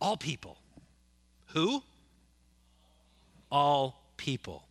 all 0.00 0.16
people. 0.16 0.58
Who? 1.48 1.82
All 3.50 4.00
people. 4.16 4.64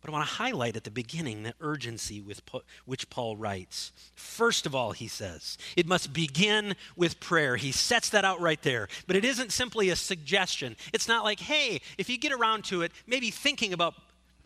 But 0.00 0.08
I 0.08 0.12
want 0.12 0.26
to 0.26 0.34
highlight 0.34 0.76
at 0.76 0.84
the 0.84 0.90
beginning 0.90 1.42
the 1.42 1.52
urgency 1.60 2.20
with 2.22 2.40
which 2.86 3.10
Paul 3.10 3.36
writes. 3.36 3.92
First 4.14 4.64
of 4.64 4.74
all, 4.74 4.92
he 4.92 5.08
says, 5.08 5.58
it 5.76 5.86
must 5.86 6.14
begin 6.14 6.74
with 6.96 7.20
prayer. 7.20 7.56
He 7.56 7.70
sets 7.70 8.08
that 8.10 8.24
out 8.24 8.40
right 8.40 8.62
there. 8.62 8.88
But 9.06 9.16
it 9.16 9.26
isn't 9.26 9.52
simply 9.52 9.90
a 9.90 9.96
suggestion. 9.96 10.76
It's 10.94 11.06
not 11.06 11.22
like, 11.22 11.40
hey, 11.40 11.82
if 11.98 12.08
you 12.08 12.16
get 12.16 12.32
around 12.32 12.64
to 12.66 12.80
it, 12.80 12.92
maybe 13.06 13.30
thinking 13.30 13.74
about 13.74 13.94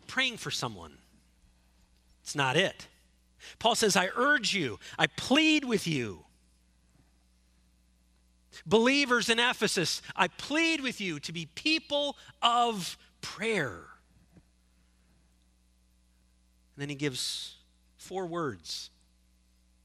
praying 0.07 0.37
for 0.37 0.51
someone. 0.51 0.97
It's 2.21 2.35
not 2.35 2.57
it. 2.57 2.87
Paul 3.59 3.75
says, 3.75 3.95
I 3.95 4.09
urge 4.15 4.53
you, 4.53 4.79
I 4.99 5.07
plead 5.07 5.63
with 5.63 5.87
you. 5.87 6.25
Believers 8.65 9.29
in 9.29 9.39
Ephesus, 9.39 10.01
I 10.15 10.27
plead 10.27 10.81
with 10.81 10.99
you 10.99 11.19
to 11.19 11.31
be 11.31 11.45
people 11.45 12.17
of 12.41 12.97
prayer. 13.21 13.81
And 16.75 16.81
then 16.81 16.89
he 16.89 16.95
gives 16.95 17.55
four 17.97 18.25
words 18.25 18.89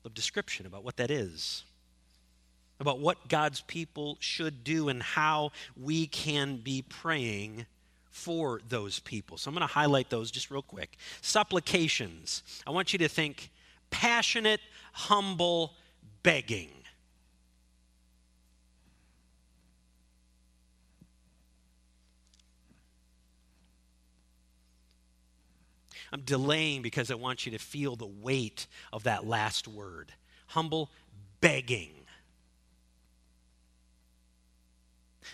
of 0.05 0.15
description 0.15 0.67
about 0.67 0.85
what 0.85 0.97
that 0.97 1.11
is, 1.11 1.65
about 2.81 2.99
what 2.99 3.29
God's 3.29 3.61
people 3.63 4.17
should 4.21 4.65
do 4.65 4.89
and 4.89 5.03
how 5.03 5.53
we 5.77 6.07
can 6.07 6.57
be 6.57 6.83
praying 6.83 7.67
for 8.11 8.61
those 8.69 8.99
people. 8.99 9.39
So 9.39 9.49
I'm 9.49 9.55
going 9.55 9.67
to 9.67 9.73
highlight 9.73 10.11
those 10.11 10.31
just 10.31 10.51
real 10.51 10.63
quick. 10.63 10.97
Supplications. 11.23 12.43
I 12.67 12.71
want 12.71 12.93
you 12.93 12.99
to 13.01 13.09
think 13.09 13.51
passionate, 13.91 14.61
humble 14.93 15.75
begging. 16.23 16.71
I'm 26.13 26.23
delaying 26.23 26.83
because 26.83 27.11
I 27.11 27.15
want 27.15 27.47
you 27.47 27.53
to 27.53 27.59
feel 27.59 27.97
the 27.97 28.07
weight 28.07 28.67
of 28.93 29.05
that 29.05 29.27
last 29.27 29.69
word 29.69 30.13
humble 30.51 30.91
begging. 31.41 31.91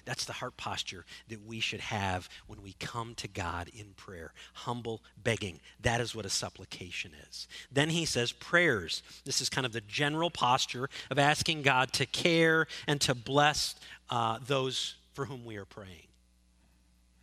That's 0.05 0.27
the 0.27 0.35
heart 0.35 0.57
posture 0.57 1.05
that 1.29 1.45
we 1.47 1.59
should 1.59 1.81
have 1.81 2.29
when 2.47 2.63
we 2.63 2.75
come 2.79 3.15
to 3.17 3.29
God 3.29 3.71
in 3.75 3.95
prayer. 3.97 4.33
Humble 4.53 5.03
begging. 5.23 5.59
That 5.81 6.01
is 6.01 6.15
what 6.15 6.27
a 6.27 6.31
supplication 6.31 7.13
is. 7.29 7.49
Then 7.73 7.91
he 7.91 8.05
says 8.05 8.31
prayers. 8.31 9.03
This 9.25 9.41
is 9.41 9.49
kind 9.49 9.67
of 9.67 9.73
the 9.73 9.81
general 9.81 10.31
posture 10.31 10.91
of 11.11 11.19
asking 11.19 11.63
God 11.63 11.93
to 11.95 12.07
care 12.07 12.67
and 12.87 13.01
to 13.01 13.15
bless 13.15 13.75
uh, 14.11 14.39
those 14.47 14.97
for 15.15 15.25
whom 15.25 15.45
we 15.45 15.57
are 15.57 15.65
praying. 15.65 16.07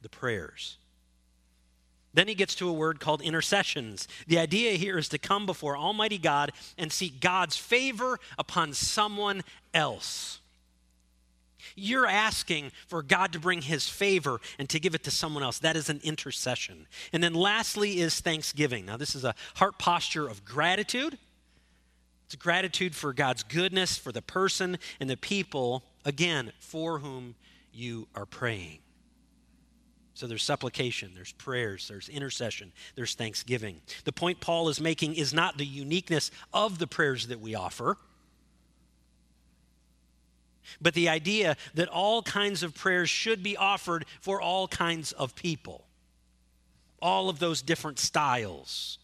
The 0.01 0.09
prayers. 0.09 0.77
Then 2.13 2.27
he 2.27 2.35
gets 2.35 2.55
to 2.55 2.69
a 2.69 2.73
word 2.73 2.99
called 2.99 3.21
intercessions. 3.21 4.07
The 4.27 4.39
idea 4.39 4.73
here 4.73 4.97
is 4.97 5.09
to 5.09 5.17
come 5.17 5.45
before 5.45 5.75
Almighty 5.75 6.17
God 6.17 6.51
and 6.77 6.91
seek 6.91 7.19
God's 7.19 7.57
favor 7.57 8.19
upon 8.37 8.73
someone 8.73 9.43
else. 9.73 10.39
You're 11.75 12.05
asking 12.05 12.71
for 12.87 13.01
God 13.01 13.33
to 13.33 13.39
bring 13.39 13.63
his 13.63 13.89
favor 13.89 14.39
and 14.59 14.69
to 14.69 14.79
give 14.79 14.93
it 14.93 15.03
to 15.05 15.11
someone 15.11 15.43
else. 15.43 15.59
That 15.59 15.75
is 15.75 15.89
an 15.89 16.01
intercession. 16.03 16.87
And 17.11 17.23
then 17.23 17.33
lastly 17.33 17.99
is 17.99 18.19
thanksgiving. 18.19 18.85
Now, 18.85 18.97
this 18.97 19.15
is 19.15 19.23
a 19.23 19.33
heart 19.55 19.79
posture 19.79 20.27
of 20.27 20.45
gratitude. 20.45 21.17
It's 22.25 22.35
gratitude 22.35 22.95
for 22.95 23.13
God's 23.13 23.43
goodness, 23.43 23.97
for 23.97 24.11
the 24.11 24.21
person 24.21 24.77
and 24.99 25.09
the 25.09 25.17
people, 25.17 25.83
again, 26.05 26.51
for 26.59 26.99
whom 26.99 27.35
you 27.71 28.07
are 28.15 28.25
praying. 28.25 28.82
So 30.15 30.27
there's 30.27 30.43
supplication, 30.43 31.11
there's 31.15 31.31
prayers, 31.31 31.87
there's 31.87 32.07
intercession, 32.07 32.71
there's 32.95 33.15
thanksgiving. 33.15 33.81
The 34.05 34.11
point 34.11 34.39
Paul 34.39 34.69
is 34.69 34.79
making 34.79 35.15
is 35.15 35.33
not 35.33 35.57
the 35.57 35.65
uniqueness 35.65 36.29
of 36.53 36.77
the 36.77 36.85
prayers 36.85 37.27
that 37.27 37.39
we 37.39 37.55
offer, 37.55 37.97
but 40.79 40.93
the 40.93 41.09
idea 41.09 41.57
that 41.73 41.89
all 41.89 42.21
kinds 42.21 42.61
of 42.63 42.75
prayers 42.75 43.09
should 43.09 43.41
be 43.41 43.57
offered 43.57 44.05
for 44.21 44.39
all 44.39 44.67
kinds 44.67 45.11
of 45.13 45.35
people. 45.35 45.85
All 47.01 47.27
of 47.27 47.39
those 47.39 47.61
different 47.61 47.99
styles. 47.99 48.99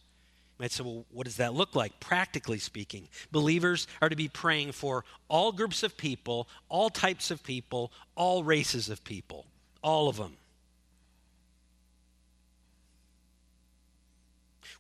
You 0.57 0.63
might 0.63 0.71
say, 0.71 0.83
well, 0.83 1.05
what 1.11 1.25
does 1.25 1.37
that 1.37 1.53
look 1.53 1.75
like? 1.75 1.99
Practically 1.99 2.59
speaking, 2.59 3.09
believers 3.31 3.87
are 4.01 4.09
to 4.09 4.15
be 4.15 4.27
praying 4.27 4.73
for 4.73 5.03
all 5.27 5.51
groups 5.51 5.83
of 5.83 5.97
people, 5.97 6.47
all 6.69 6.89
types 6.89 7.31
of 7.31 7.43
people, 7.43 7.91
all 8.15 8.43
races 8.43 8.89
of 8.89 9.03
people, 9.03 9.47
all 9.81 10.07
of 10.07 10.17
them. 10.17 10.37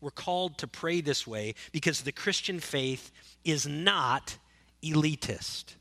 We're 0.01 0.11
called 0.11 0.57
to 0.59 0.67
pray 0.67 1.01
this 1.01 1.27
way 1.27 1.55
because 1.71 2.01
the 2.01 2.11
Christian 2.11 2.59
faith 2.59 3.11
is 3.43 3.67
not 3.67 4.37
elitist. 4.83 5.75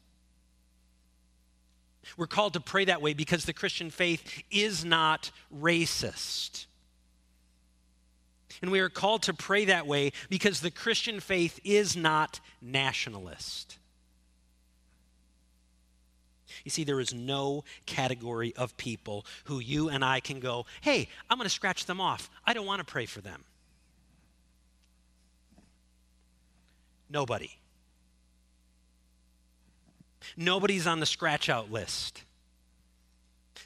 We're 2.16 2.26
called 2.26 2.54
to 2.54 2.60
pray 2.60 2.86
that 2.86 3.02
way 3.02 3.14
because 3.14 3.44
the 3.44 3.52
Christian 3.52 3.90
faith 3.90 4.42
is 4.50 4.84
not 4.84 5.30
racist. 5.54 6.66
And 8.60 8.72
we 8.72 8.80
are 8.80 8.88
called 8.88 9.22
to 9.24 9.34
pray 9.34 9.66
that 9.66 9.86
way 9.86 10.12
because 10.28 10.60
the 10.60 10.70
Christian 10.70 11.20
faith 11.20 11.60
is 11.64 11.96
not 11.96 12.40
nationalist. 12.60 13.78
You 16.64 16.70
see, 16.70 16.82
there 16.82 16.98
is 16.98 17.14
no 17.14 17.62
category 17.86 18.54
of 18.56 18.76
people 18.76 19.24
who 19.44 19.60
you 19.60 19.90
and 19.90 20.04
I 20.04 20.18
can 20.20 20.40
go, 20.40 20.66
hey, 20.80 21.08
I'm 21.30 21.38
going 21.38 21.46
to 21.46 21.54
scratch 21.54 21.86
them 21.86 22.00
off. 22.00 22.30
I 22.44 22.52
don't 22.52 22.66
want 22.66 22.80
to 22.80 22.84
pray 22.84 23.06
for 23.06 23.20
them. 23.20 23.44
Nobody. 27.10 27.58
Nobody's 30.36 30.86
on 30.86 31.00
the 31.00 31.06
scratch 31.06 31.48
out 31.48 31.70
list. 31.70 32.22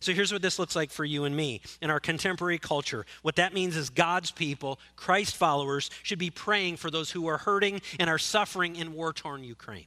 So 0.00 0.12
here's 0.12 0.32
what 0.32 0.42
this 0.42 0.58
looks 0.58 0.75
like 0.75 0.90
for 0.90 1.04
you 1.04 1.25
and 1.25 1.37
me 1.37 1.61
in 1.80 1.88
our 1.88 2.00
contemporary 2.00 2.58
culture. 2.58 3.06
What 3.22 3.37
that 3.37 3.54
means 3.54 3.76
is 3.76 3.88
God's 3.88 4.32
people, 4.32 4.80
Christ 4.96 5.37
followers, 5.37 5.90
should 6.02 6.18
be 6.18 6.30
praying 6.30 6.78
for 6.78 6.90
those 6.90 7.11
who 7.11 7.28
are 7.28 7.38
hurting 7.38 7.80
and 8.00 8.11
are 8.11 8.18
suffering 8.18 8.75
in 8.75 8.94
war 8.94 9.12
torn 9.12 9.44
Ukraine. 9.44 9.87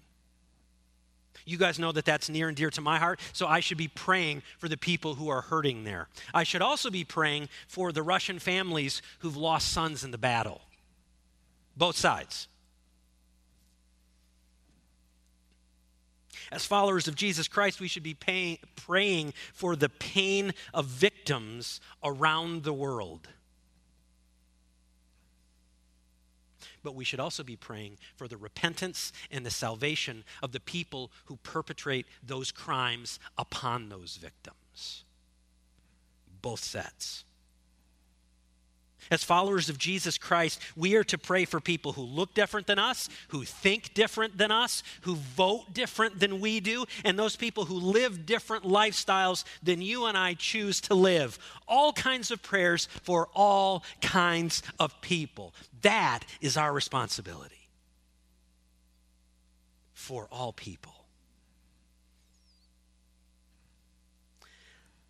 You 1.46 1.58
guys 1.58 1.78
know 1.78 1.92
that 1.92 2.06
that's 2.06 2.30
near 2.30 2.48
and 2.48 2.56
dear 2.56 2.70
to 2.72 2.82
my 2.82 2.98
heart, 2.98 3.20
so 3.34 3.46
I 3.46 3.60
should 3.60 3.78
be 3.78 3.88
praying 3.88 4.42
for 4.58 4.70
the 4.70 4.78
people 4.78 5.16
who 5.16 5.28
are 5.30 5.42
hurting 5.42 5.84
there. 5.84 6.08
I 6.34 6.44
should 6.44 6.62
also 6.62 6.90
be 6.90 7.04
praying 7.04 7.50
for 7.68 7.92
the 7.92 8.02
Russian 8.02 8.40
families 8.40 9.02
who've 9.20 9.38
lost 9.38 9.72
sons 9.72 10.04
in 10.04 10.12
the 10.12 10.18
battle. 10.18 10.62
Both 11.78 11.98
sides. 11.98 12.48
As 16.52 16.66
followers 16.66 17.08
of 17.08 17.16
Jesus 17.16 17.48
Christ, 17.48 17.80
we 17.80 17.88
should 17.88 18.04
be 18.04 18.14
pay, 18.14 18.60
praying 18.76 19.34
for 19.54 19.76
the 19.76 19.90
pain 19.90 20.54
of 20.74 20.86
victims 20.86 21.80
around 22.04 22.64
the 22.64 22.74
world. 22.74 23.28
But 26.84 26.96
we 26.96 27.04
should 27.04 27.20
also 27.20 27.44
be 27.44 27.56
praying 27.56 27.98
for 28.16 28.28
the 28.28 28.38
repentance 28.38 29.12
and 29.32 29.44
the 29.44 29.50
salvation 29.50 30.24
of 30.44 30.52
the 30.52 30.60
people 30.60 31.12
who 31.26 31.38
perpetrate 31.38 32.06
those 32.22 32.52
crimes 32.52 33.20
upon 33.38 33.90
those 33.90 34.18
victims. 34.18 35.04
Both 36.42 36.64
sets. 36.64 37.26
As 39.12 39.24
followers 39.24 39.70
of 39.70 39.78
Jesus 39.78 40.18
Christ, 40.18 40.60
we 40.76 40.96
are 40.96 41.04
to 41.06 41.18
pray 41.18 41.46
for 41.46 41.60
people 41.60 41.94
who 41.94 42.02
look 42.02 42.34
different 42.34 42.68
than 42.68 42.80
us, 42.80 43.08
who 43.30 43.44
think 43.44 43.94
different 43.94 44.38
than 44.38 44.52
us, 44.52 44.82
who 45.02 45.16
vote 45.16 45.74
different 45.74 46.20
than 46.20 46.40
we 46.40 46.60
do, 46.60 46.86
and 47.04 47.18
those 47.18 47.36
people 47.36 47.66
who 47.66 47.76
live 47.76 48.26
different 48.26 48.64
lifestyles 48.64 49.44
than 49.62 49.82
you 49.82 50.06
and 50.06 50.18
I 50.18 50.34
choose 50.34 50.82
to 50.82 50.96
live. 50.96 51.38
All 51.68 51.94
kinds 51.94 52.32
of 52.32 52.42
prayers 52.42 52.88
for 53.04 53.30
all 53.36 53.84
kinds 54.02 54.64
of 54.80 55.00
people. 55.02 55.54
That 55.82 56.22
is 56.42 56.58
our 56.58 56.74
responsibility 56.74 57.70
for 59.94 60.28
all 60.32 60.52
people. 60.52 60.94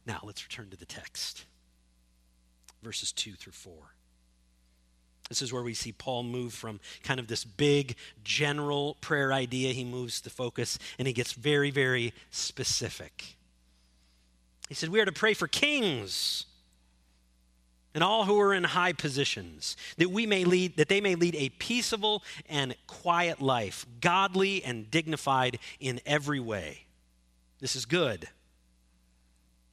Now, 0.06 0.20
let's 0.24 0.44
return 0.46 0.70
to 0.70 0.78
the 0.78 0.86
text 0.86 1.46
verses 2.86 3.12
2 3.12 3.34
through 3.34 3.52
4. 3.52 3.74
This 5.28 5.42
is 5.42 5.52
where 5.52 5.64
we 5.64 5.74
see 5.74 5.92
Paul 5.92 6.22
move 6.22 6.54
from 6.54 6.80
kind 7.04 7.20
of 7.20 7.28
this 7.28 7.44
big 7.44 7.96
general 8.24 8.96
prayer 9.02 9.34
idea. 9.34 9.74
He 9.74 9.84
moves 9.84 10.22
the 10.22 10.30
focus 10.30 10.78
and 11.00 11.08
he 11.08 11.14
gets 11.14 11.34
very, 11.34 11.72
very 11.72 12.14
specific. 12.30 13.36
He 14.70 14.76
said, 14.76 14.90
We 14.90 15.02
are 15.02 15.06
to 15.06 15.12
pray 15.12 15.34
for 15.34 15.48
kings 15.48 16.46
and 17.96 18.04
all 18.04 18.26
who 18.26 18.40
are 18.40 18.54
in 18.54 18.66
high 18.66 18.94
positions, 18.94 19.78
that 19.98 20.12
we 20.12 20.28
may 20.28 20.44
lead, 20.44 20.78
that 20.78 20.90
they 20.90 21.02
may 21.02 21.16
lead 21.16 21.34
a 21.36 21.50
peaceable 21.50 22.22
and 22.48 22.76
quiet 22.86 23.42
life, 23.42 23.86
godly 24.02 24.64
and 24.64 24.92
dignified 24.92 25.58
in 25.80 26.02
every 26.06 26.40
way. 26.40 26.86
This 27.62 27.76
is 27.76 27.86
good. 27.86 28.28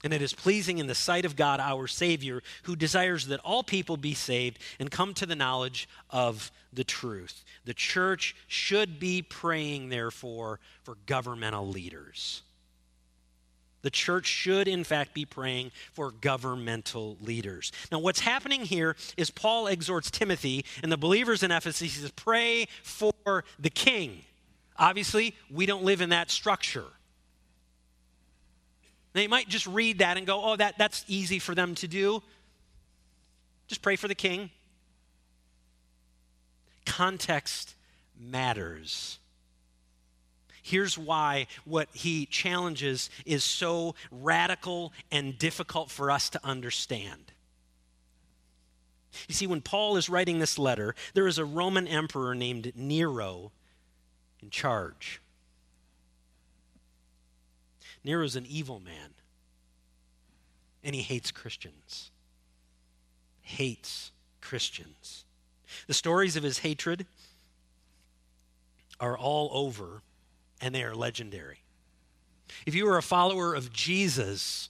And 0.04 0.12
it 0.12 0.22
is 0.22 0.32
pleasing 0.32 0.78
in 0.78 0.88
the 0.88 0.94
sight 0.94 1.24
of 1.24 1.36
God, 1.36 1.60
our 1.60 1.86
Savior, 1.86 2.42
who 2.64 2.74
desires 2.74 3.26
that 3.28 3.40
all 3.40 3.62
people 3.62 3.96
be 3.96 4.14
saved 4.14 4.58
and 4.80 4.90
come 4.90 5.14
to 5.14 5.26
the 5.26 5.36
knowledge 5.36 5.88
of 6.10 6.50
the 6.72 6.84
truth. 6.84 7.44
The 7.64 7.74
church 7.74 8.34
should 8.48 8.98
be 8.98 9.22
praying, 9.22 9.90
therefore, 9.90 10.58
for 10.82 10.96
governmental 11.06 11.68
leaders. 11.68 12.42
The 13.82 13.90
church 13.90 14.26
should, 14.26 14.68
in 14.68 14.84
fact, 14.84 15.12
be 15.12 15.24
praying 15.24 15.72
for 15.92 16.12
governmental 16.12 17.16
leaders. 17.20 17.72
Now, 17.90 17.98
what's 17.98 18.20
happening 18.20 18.62
here 18.62 18.96
is 19.16 19.30
Paul 19.30 19.66
exhorts 19.66 20.10
Timothy 20.10 20.64
and 20.82 20.90
the 20.90 20.96
believers 20.96 21.42
in 21.42 21.50
Ephesus. 21.50 21.80
He 21.80 21.88
says, 21.88 22.10
Pray 22.12 22.68
for 22.82 23.44
the 23.58 23.70
king. 23.70 24.22
Obviously, 24.78 25.34
we 25.50 25.66
don't 25.66 25.84
live 25.84 26.00
in 26.00 26.10
that 26.10 26.30
structure. 26.30 26.86
They 29.12 29.26
might 29.26 29.48
just 29.48 29.66
read 29.66 29.98
that 29.98 30.16
and 30.16 30.26
go, 30.26 30.42
oh, 30.42 30.56
that, 30.56 30.78
that's 30.78 31.04
easy 31.06 31.38
for 31.38 31.54
them 31.54 31.74
to 31.76 31.88
do. 31.88 32.22
Just 33.68 33.82
pray 33.82 33.96
for 33.96 34.08
the 34.08 34.14
king. 34.14 34.50
Context 36.84 37.74
matters. 38.18 39.18
Here's 40.62 40.96
why 40.96 41.46
what 41.64 41.88
he 41.92 42.26
challenges 42.26 43.10
is 43.24 43.44
so 43.44 43.94
radical 44.10 44.92
and 45.10 45.36
difficult 45.38 45.90
for 45.90 46.10
us 46.10 46.30
to 46.30 46.40
understand. 46.44 47.32
You 49.28 49.34
see, 49.34 49.46
when 49.46 49.60
Paul 49.60 49.96
is 49.96 50.08
writing 50.08 50.38
this 50.38 50.58
letter, 50.58 50.94
there 51.14 51.26
is 51.26 51.38
a 51.38 51.44
Roman 51.44 51.86
emperor 51.86 52.34
named 52.34 52.72
Nero 52.76 53.52
in 54.42 54.50
charge. 54.50 55.21
Nero's 58.04 58.36
an 58.36 58.46
evil 58.46 58.80
man, 58.80 59.10
and 60.82 60.94
he 60.94 61.02
hates 61.02 61.30
Christians. 61.30 62.10
Hates 63.42 64.10
Christians. 64.40 65.24
The 65.86 65.94
stories 65.94 66.36
of 66.36 66.42
his 66.42 66.58
hatred 66.58 67.06
are 69.00 69.16
all 69.16 69.50
over, 69.52 70.02
and 70.60 70.74
they 70.74 70.84
are 70.84 70.94
legendary. 70.94 71.58
If 72.66 72.74
you 72.74 72.86
were 72.86 72.98
a 72.98 73.02
follower 73.02 73.54
of 73.54 73.72
Jesus, 73.72 74.68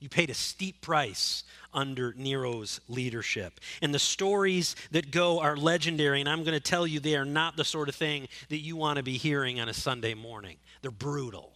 you 0.00 0.08
paid 0.08 0.30
a 0.30 0.34
steep 0.34 0.80
price 0.80 1.44
under 1.72 2.12
Nero's 2.14 2.80
leadership. 2.88 3.60
And 3.80 3.94
the 3.94 3.98
stories 3.98 4.76
that 4.90 5.10
go 5.10 5.40
are 5.40 5.56
legendary, 5.56 6.20
and 6.20 6.28
I'm 6.28 6.42
going 6.44 6.54
to 6.54 6.60
tell 6.60 6.86
you 6.86 7.00
they 7.00 7.16
are 7.16 7.24
not 7.24 7.56
the 7.56 7.64
sort 7.64 7.88
of 7.88 7.94
thing 7.94 8.28
that 8.48 8.58
you 8.58 8.76
want 8.76 8.98
to 8.98 9.02
be 9.02 9.16
hearing 9.16 9.60
on 9.60 9.68
a 9.68 9.74
Sunday 9.74 10.14
morning. 10.14 10.56
They're 10.86 10.92
brutal. 10.92 11.52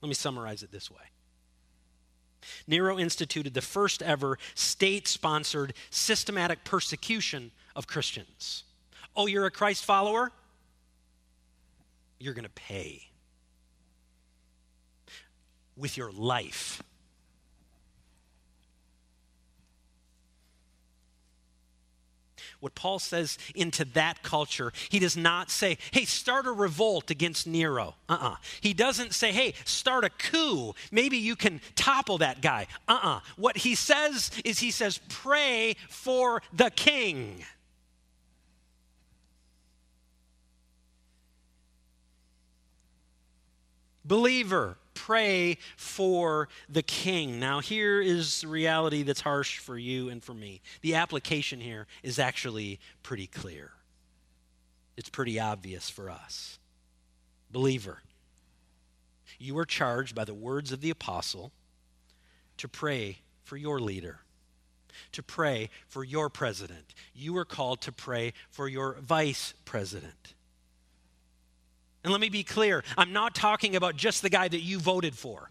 Let 0.00 0.06
me 0.06 0.14
summarize 0.14 0.62
it 0.62 0.70
this 0.70 0.92
way 0.92 1.02
Nero 2.68 3.00
instituted 3.00 3.52
the 3.52 3.60
first 3.60 4.00
ever 4.00 4.38
state 4.54 5.08
sponsored 5.08 5.74
systematic 5.90 6.62
persecution 6.62 7.50
of 7.74 7.88
Christians. 7.88 8.62
Oh, 9.16 9.26
you're 9.26 9.46
a 9.46 9.50
Christ 9.50 9.84
follower? 9.84 10.30
You're 12.20 12.34
going 12.34 12.44
to 12.44 12.50
pay 12.50 13.08
with 15.76 15.96
your 15.96 16.12
life. 16.12 16.80
What 22.60 22.74
Paul 22.74 22.98
says 22.98 23.38
into 23.54 23.84
that 23.86 24.22
culture. 24.22 24.72
He 24.88 24.98
does 24.98 25.16
not 25.16 25.50
say, 25.50 25.78
hey, 25.92 26.04
start 26.04 26.46
a 26.46 26.52
revolt 26.52 27.10
against 27.10 27.46
Nero. 27.46 27.94
Uh 28.08 28.12
uh-uh. 28.12 28.28
uh 28.30 28.36
He 28.60 28.74
doesn't 28.74 29.14
say, 29.14 29.32
hey, 29.32 29.54
start 29.64 30.04
a 30.04 30.10
coup. 30.10 30.74
Maybe 30.90 31.18
you 31.18 31.36
can 31.36 31.60
topple 31.76 32.18
that 32.18 32.40
guy. 32.40 32.66
Uh 32.86 32.98
uh-uh. 33.02 33.16
uh 33.16 33.20
What 33.36 33.58
he 33.58 33.74
says 33.74 34.30
is, 34.44 34.58
he 34.58 34.70
says, 34.70 35.00
pray 35.08 35.76
for 35.88 36.42
the 36.52 36.70
king. 36.70 37.44
Believer, 44.04 44.78
pray 45.06 45.58
for 45.76 46.48
the 46.68 46.82
king. 46.82 47.38
Now, 47.38 47.60
here 47.60 48.00
is 48.00 48.44
reality 48.44 49.02
that's 49.04 49.20
harsh 49.20 49.58
for 49.58 49.78
you 49.78 50.08
and 50.08 50.22
for 50.22 50.34
me. 50.34 50.60
The 50.82 50.96
application 50.96 51.60
here 51.60 51.86
is 52.02 52.18
actually 52.18 52.80
pretty 53.02 53.26
clear, 53.26 53.72
it's 54.96 55.08
pretty 55.08 55.38
obvious 55.38 55.88
for 55.88 56.10
us. 56.10 56.58
Believer, 57.50 58.02
you 59.38 59.56
are 59.58 59.64
charged 59.64 60.14
by 60.14 60.24
the 60.24 60.34
words 60.34 60.72
of 60.72 60.80
the 60.80 60.90
apostle 60.90 61.52
to 62.56 62.68
pray 62.68 63.18
for 63.44 63.56
your 63.56 63.78
leader 63.78 64.20
to 65.12 65.22
pray 65.22 65.70
for 65.86 66.02
your 66.04 66.28
president. 66.28 66.94
You 67.14 67.36
are 67.36 67.44
called 67.44 67.80
to 67.82 67.92
pray 67.92 68.32
for 68.50 68.68
your 68.68 68.96
vice 69.00 69.54
president. 69.64 70.34
And 72.08 72.12
let 72.14 72.22
me 72.22 72.30
be 72.30 72.42
clear 72.42 72.84
I'm 72.96 73.12
not 73.12 73.34
talking 73.34 73.76
about 73.76 73.94
just 73.94 74.22
the 74.22 74.30
guy 74.30 74.48
that 74.48 74.60
you 74.60 74.78
voted 74.78 75.14
for. 75.14 75.50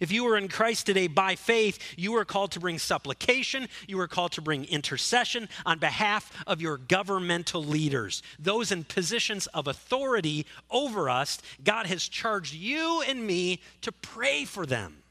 If 0.00 0.12
you 0.12 0.24
are 0.28 0.36
in 0.36 0.46
Christ 0.46 0.86
today 0.86 1.08
by 1.08 1.34
faith, 1.34 1.80
you 1.96 2.14
are 2.14 2.24
called 2.24 2.52
to 2.52 2.60
bring 2.60 2.78
supplication, 2.78 3.66
you 3.88 3.98
are 3.98 4.06
called 4.06 4.30
to 4.32 4.40
bring 4.40 4.64
intercession 4.66 5.48
on 5.66 5.80
behalf 5.80 6.32
of 6.46 6.62
your 6.62 6.76
governmental 6.76 7.64
leaders, 7.64 8.22
those 8.38 8.70
in 8.70 8.84
positions 8.84 9.48
of 9.48 9.66
authority 9.66 10.46
over 10.70 11.10
us. 11.10 11.40
God 11.64 11.86
has 11.86 12.06
charged 12.06 12.54
you 12.54 13.02
and 13.08 13.26
me 13.26 13.60
to 13.80 13.90
pray 13.90 14.44
for 14.44 14.66
them, 14.66 15.02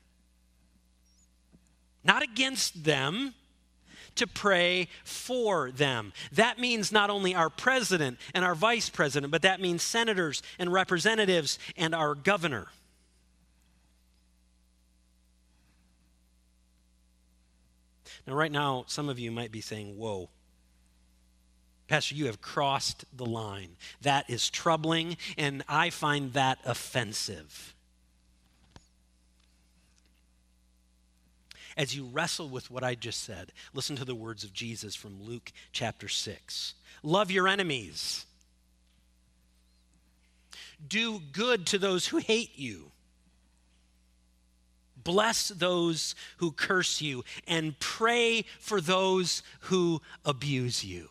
not 2.02 2.24
against 2.24 2.86
them, 2.86 3.34
to 4.16 4.28
pray 4.28 4.88
for 5.04 5.72
them. 5.72 6.14
That 6.32 6.60
means 6.60 6.92
not 6.92 7.10
only 7.10 7.36
our 7.36 7.50
president 7.50 8.20
and 8.34 8.46
our 8.46 8.56
vice 8.56 8.90
president, 8.90 9.32
but 9.32 9.42
that 9.42 9.62
means 9.62 9.84
senators 9.84 10.42
and 10.60 10.72
representatives 10.72 11.60
and 11.76 11.94
our 11.96 12.16
governor. 12.16 12.68
Now, 18.26 18.34
right 18.34 18.52
now, 18.52 18.86
some 18.88 19.10
of 19.10 19.20
you 19.20 19.32
might 19.32 19.52
be 19.52 19.62
saying, 19.62 19.98
Whoa. 19.98 20.30
Pastor, 21.88 22.16
you 22.16 22.28
have 22.28 22.42
crossed 22.42 23.04
the 23.16 23.26
line. 23.26 23.76
That 24.02 24.30
is 24.30 24.50
troubling, 24.50 25.18
and 25.38 25.64
I 25.68 25.90
find 25.90 26.32
that 26.34 26.60
offensive. 26.66 27.73
As 31.76 31.96
you 31.96 32.06
wrestle 32.06 32.50
with 32.50 32.70
what 32.70 32.84
I 32.84 32.96
just 32.96 33.24
said, 33.24 33.52
listen 33.74 33.96
to 33.96 34.06
the 34.06 34.16
words 34.16 34.44
of 34.44 34.54
Jesus 34.54 34.96
from 34.96 35.24
Luke 35.24 35.52
chapter 35.72 36.08
6. 36.08 36.76
Love 37.02 37.32
your 37.32 37.48
enemies. 37.48 38.26
Do 40.88 41.20
good 41.32 41.66
to 41.68 41.78
those 41.78 42.08
who 42.08 42.18
hate 42.18 42.58
you. 42.58 42.92
Bless 45.04 45.50
those 45.50 46.16
who 46.38 46.52
curse 46.52 47.02
you, 47.02 47.26
and 47.46 47.78
pray 47.80 48.46
for 48.60 48.80
those 48.80 49.44
who 49.62 50.02
abuse 50.24 50.84
you. 50.86 51.10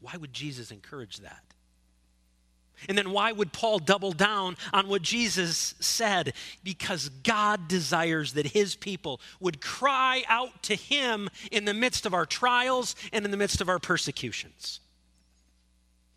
Why 0.00 0.16
would 0.16 0.32
Jesus 0.32 0.70
encourage 0.70 1.18
that? 1.20 1.53
And 2.88 2.96
then 2.96 3.10
why 3.10 3.32
would 3.32 3.52
Paul 3.52 3.78
double 3.78 4.12
down 4.12 4.56
on 4.72 4.88
what 4.88 5.02
Jesus 5.02 5.74
said? 5.80 6.34
Because 6.62 7.08
God 7.08 7.68
desires 7.68 8.32
that 8.34 8.48
his 8.48 8.74
people 8.74 9.20
would 9.40 9.60
cry 9.60 10.22
out 10.28 10.62
to 10.64 10.74
him 10.74 11.28
in 11.50 11.64
the 11.64 11.74
midst 11.74 12.06
of 12.06 12.14
our 12.14 12.26
trials 12.26 12.96
and 13.12 13.24
in 13.24 13.30
the 13.30 13.36
midst 13.36 13.60
of 13.60 13.68
our 13.68 13.78
persecutions. 13.78 14.80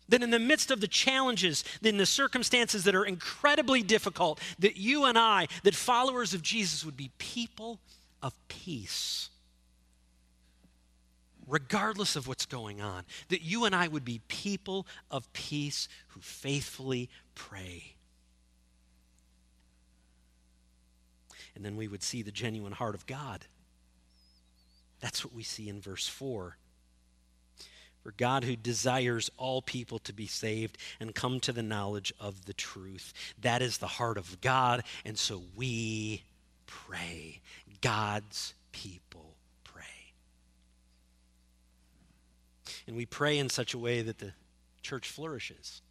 That 0.08 0.22
in 0.22 0.30
the 0.30 0.38
midst 0.38 0.70
of 0.70 0.80
the 0.80 0.88
challenges, 0.88 1.64
in 1.82 1.98
the 1.98 2.06
circumstances 2.06 2.84
that 2.84 2.94
are 2.94 3.04
incredibly 3.04 3.82
difficult, 3.82 4.40
that 4.58 4.76
you 4.76 5.04
and 5.04 5.18
I, 5.18 5.48
that 5.64 5.74
followers 5.74 6.32
of 6.32 6.42
Jesus 6.42 6.84
would 6.84 6.96
be 6.96 7.10
people 7.18 7.78
of 8.22 8.32
peace 8.48 9.28
regardless 11.48 12.16
of 12.16 12.28
what's 12.28 12.46
going 12.46 12.80
on, 12.80 13.04
that 13.28 13.42
you 13.42 13.64
and 13.64 13.74
I 13.74 13.88
would 13.88 14.04
be 14.04 14.20
people 14.28 14.86
of 15.10 15.32
peace 15.32 15.88
who 16.08 16.20
faithfully 16.20 17.08
pray. 17.34 17.94
And 21.54 21.64
then 21.64 21.76
we 21.76 21.88
would 21.88 22.02
see 22.02 22.22
the 22.22 22.30
genuine 22.30 22.72
heart 22.72 22.94
of 22.94 23.06
God. 23.06 23.46
That's 25.00 25.24
what 25.24 25.34
we 25.34 25.42
see 25.42 25.68
in 25.68 25.80
verse 25.80 26.06
4. 26.06 26.56
For 28.02 28.12
God, 28.12 28.44
who 28.44 28.54
desires 28.54 29.28
all 29.36 29.60
people 29.60 29.98
to 30.00 30.12
be 30.12 30.26
saved 30.26 30.78
and 31.00 31.14
come 31.14 31.40
to 31.40 31.52
the 31.52 31.62
knowledge 31.62 32.12
of 32.20 32.44
the 32.44 32.52
truth. 32.52 33.12
That 33.40 33.60
is 33.60 33.78
the 33.78 33.86
heart 33.88 34.18
of 34.18 34.40
God. 34.40 34.84
And 35.04 35.18
so 35.18 35.42
we 35.56 36.22
pray. 36.66 37.40
God's 37.80 38.54
people 38.72 39.27
And 42.88 42.96
we 42.96 43.04
pray 43.04 43.38
in 43.38 43.50
such 43.50 43.74
a 43.74 43.78
way 43.78 44.00
that 44.00 44.18
the 44.18 44.32
church 44.80 45.10
flourishes. 45.10 45.82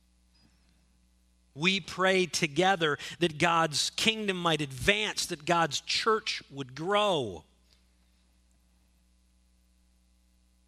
We 1.53 1.79
pray 1.79 2.25
together 2.25 2.97
that 3.19 3.38
God's 3.38 3.91
kingdom 3.91 4.38
might 4.38 4.62
advance, 4.62 5.27
that 5.27 5.45
God's 5.45 5.79
church 5.79 6.41
would 6.51 6.73
grow. 6.73 7.43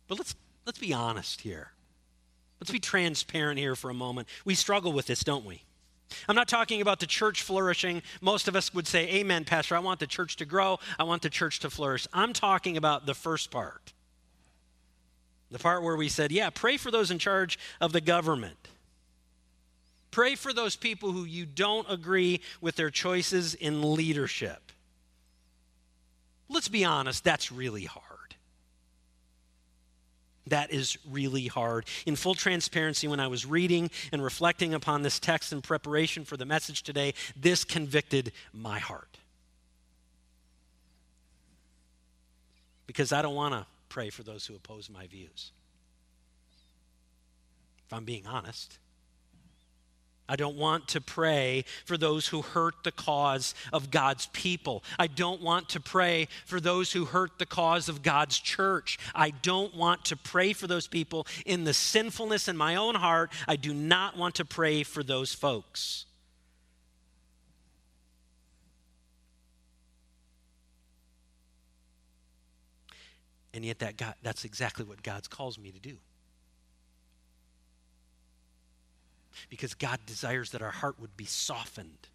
But 0.08 0.20
let's, 0.20 0.36
let's 0.68 0.78
be 0.78 0.94
honest 0.94 1.42
here. 1.42 1.72
Let's 2.62 2.72
be 2.72 2.80
transparent 2.80 3.58
here 3.58 3.76
for 3.76 3.90
a 3.90 3.96
moment. 3.96 4.28
We 4.46 4.54
struggle 4.54 4.94
with 4.94 5.08
this, 5.08 5.24
don't 5.24 5.46
we? 5.46 5.64
I'm 6.28 6.36
not 6.36 6.48
talking 6.48 6.82
about 6.82 7.00
the 7.00 7.08
church 7.08 7.42
flourishing. 7.42 8.04
Most 8.22 8.48
of 8.48 8.56
us 8.56 8.72
would 8.72 8.86
say, 8.86 9.08
Amen, 9.16 9.46
Pastor. 9.46 9.76
I 9.76 9.80
want 9.80 10.00
the 10.00 10.08
church 10.08 10.36
to 10.38 10.46
grow. 10.46 10.78
I 11.00 11.06
want 11.06 11.24
the 11.24 11.30
church 11.32 11.60
to 11.62 11.72
flourish. 11.72 12.08
I'm 12.14 12.34
talking 12.34 12.78
about 12.78 13.08
the 13.08 13.16
first 13.16 13.50
part. 13.50 13.94
The 15.52 15.60
part 15.60 15.84
where 15.84 15.96
we 15.96 16.10
said, 16.10 16.32
yeah, 16.32 16.50
pray 16.50 16.78
for 16.78 16.92
those 16.92 17.10
in 17.12 17.18
charge 17.18 17.58
of 17.82 17.92
the 17.92 18.02
government. 18.02 18.68
Pray 20.12 20.36
for 20.36 20.54
those 20.54 20.76
people 20.76 21.12
who 21.12 21.24
you 21.24 21.46
don't 21.46 21.90
agree 21.90 22.42
with 22.62 22.76
their 22.76 22.90
choices 22.90 23.56
in 23.56 23.94
leadership. 23.94 24.72
Let's 26.50 26.68
be 26.68 26.84
honest, 26.84 27.24
that's 27.24 27.52
really 27.52 27.86
hard. 27.86 28.04
That 30.48 30.72
is 30.72 30.98
really 31.08 31.46
hard. 31.46 31.86
In 32.08 32.16
full 32.16 32.34
transparency, 32.34 33.08
when 33.08 33.20
I 33.20 33.28
was 33.28 33.46
reading 33.46 33.92
and 34.12 34.24
reflecting 34.24 34.74
upon 34.74 35.04
this 35.04 35.20
text 35.20 35.54
in 35.54 35.62
preparation 35.62 36.26
for 36.26 36.38
the 36.38 36.46
message 36.46 36.82
today, 36.82 37.14
this 37.36 37.64
convicted 37.64 38.32
my 38.52 38.80
heart. 38.80 39.20
Because 42.88 43.14
I 43.14 43.22
don't 43.22 43.36
want 43.36 43.54
to 43.54 43.66
pray 43.90 44.10
for 44.10 44.24
those 44.24 44.46
who 44.46 44.56
oppose 44.56 44.90
my 44.90 45.08
views. 45.08 45.52
If 47.86 47.94
I'm 47.94 48.06
being 48.06 48.28
honest, 48.28 48.78
I 50.30 50.36
don't 50.36 50.58
want 50.58 50.88
to 50.90 51.02
pray 51.02 51.66
for 51.86 51.98
those 51.98 52.28
who 52.28 52.44
hurt 52.44 52.84
the 52.84 52.92
cause 52.92 53.56
of 53.74 53.90
God's 53.90 54.28
people. 54.28 54.84
I 55.00 55.08
don't 55.08 55.42
want 55.42 55.70
to 55.70 55.80
pray 55.80 56.28
for 56.46 56.60
those 56.62 56.92
who 56.92 57.06
hurt 57.06 57.40
the 57.40 57.48
cause 57.48 57.90
of 57.90 58.04
God's 58.04 58.38
church. 58.38 59.00
I 59.16 59.32
don't 59.32 59.76
want 59.76 60.06
to 60.06 60.16
pray 60.16 60.54
for 60.54 60.68
those 60.68 60.86
people 60.86 61.26
in 61.48 61.64
the 61.64 61.74
sinfulness 61.74 62.48
in 62.48 62.56
my 62.56 62.76
own 62.76 62.94
heart. 62.94 63.34
I 63.48 63.56
do 63.56 63.74
not 63.74 64.16
want 64.16 64.36
to 64.36 64.46
pray 64.46 64.84
for 64.84 65.02
those 65.02 65.34
folks. 65.34 66.06
And 73.54 73.66
yet 73.66 73.80
that 73.80 73.98
God, 73.98 74.14
that's 74.22 74.46
exactly 74.46 74.86
what 74.86 75.02
God 75.02 75.28
calls 75.30 75.58
me 75.58 75.72
to 75.72 75.80
do. 75.80 75.98
because 79.50 79.74
God 79.74 80.00
desires 80.06 80.52
that 80.52 80.62
our 80.62 80.72
heart 80.72 81.00
would 81.00 81.16
be 81.16 81.26
softened. 81.26 82.08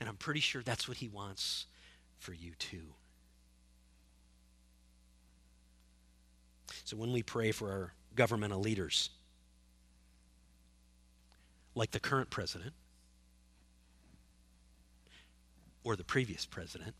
And 0.00 0.08
I'm 0.08 0.16
pretty 0.16 0.40
sure 0.40 0.62
that's 0.62 0.88
what 0.88 0.96
He 0.96 1.08
wants 1.08 1.66
for 2.18 2.32
you 2.32 2.52
too. 2.58 2.94
So 6.84 6.96
when 6.96 7.12
we 7.12 7.22
pray 7.22 7.52
for 7.52 7.70
our 7.70 7.92
governmental 8.14 8.60
leaders, 8.60 9.10
like 11.74 11.90
the 11.90 12.00
current 12.00 12.28
president 12.30 12.74
or 15.84 15.96
the 15.96 16.04
previous 16.04 16.44
president, 16.44 16.94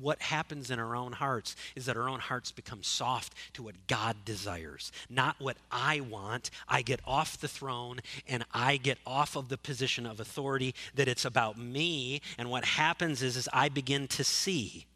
what 0.00 0.22
happens 0.22 0.70
in 0.70 0.78
our 0.78 0.96
own 0.96 1.12
hearts 1.12 1.54
is 1.76 1.86
that 1.86 1.96
our 1.96 2.08
own 2.08 2.20
hearts 2.20 2.50
become 2.50 2.82
soft 2.82 3.34
to 3.54 3.62
what 3.62 3.74
God 3.86 4.16
desires, 4.24 4.90
not 5.10 5.36
what 5.38 5.56
I 5.70 6.00
want. 6.00 6.50
I 6.68 6.82
get 6.82 7.00
off 7.06 7.40
the 7.40 7.48
throne 7.48 8.00
and 8.26 8.44
I 8.54 8.78
get 8.78 8.98
off 9.06 9.36
of 9.36 9.48
the 9.48 9.58
position 9.58 10.06
of 10.06 10.18
authority 10.18 10.74
that 10.94 11.08
it's 11.08 11.24
about 11.24 11.58
me. 11.58 12.22
And 12.38 12.50
what 12.50 12.64
happens 12.64 13.22
is, 13.22 13.36
is 13.36 13.48
I 13.52 13.68
begin 13.68 14.08
to 14.08 14.24
see 14.24 14.86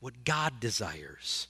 what 0.00 0.24
God 0.24 0.60
desires. 0.60 1.48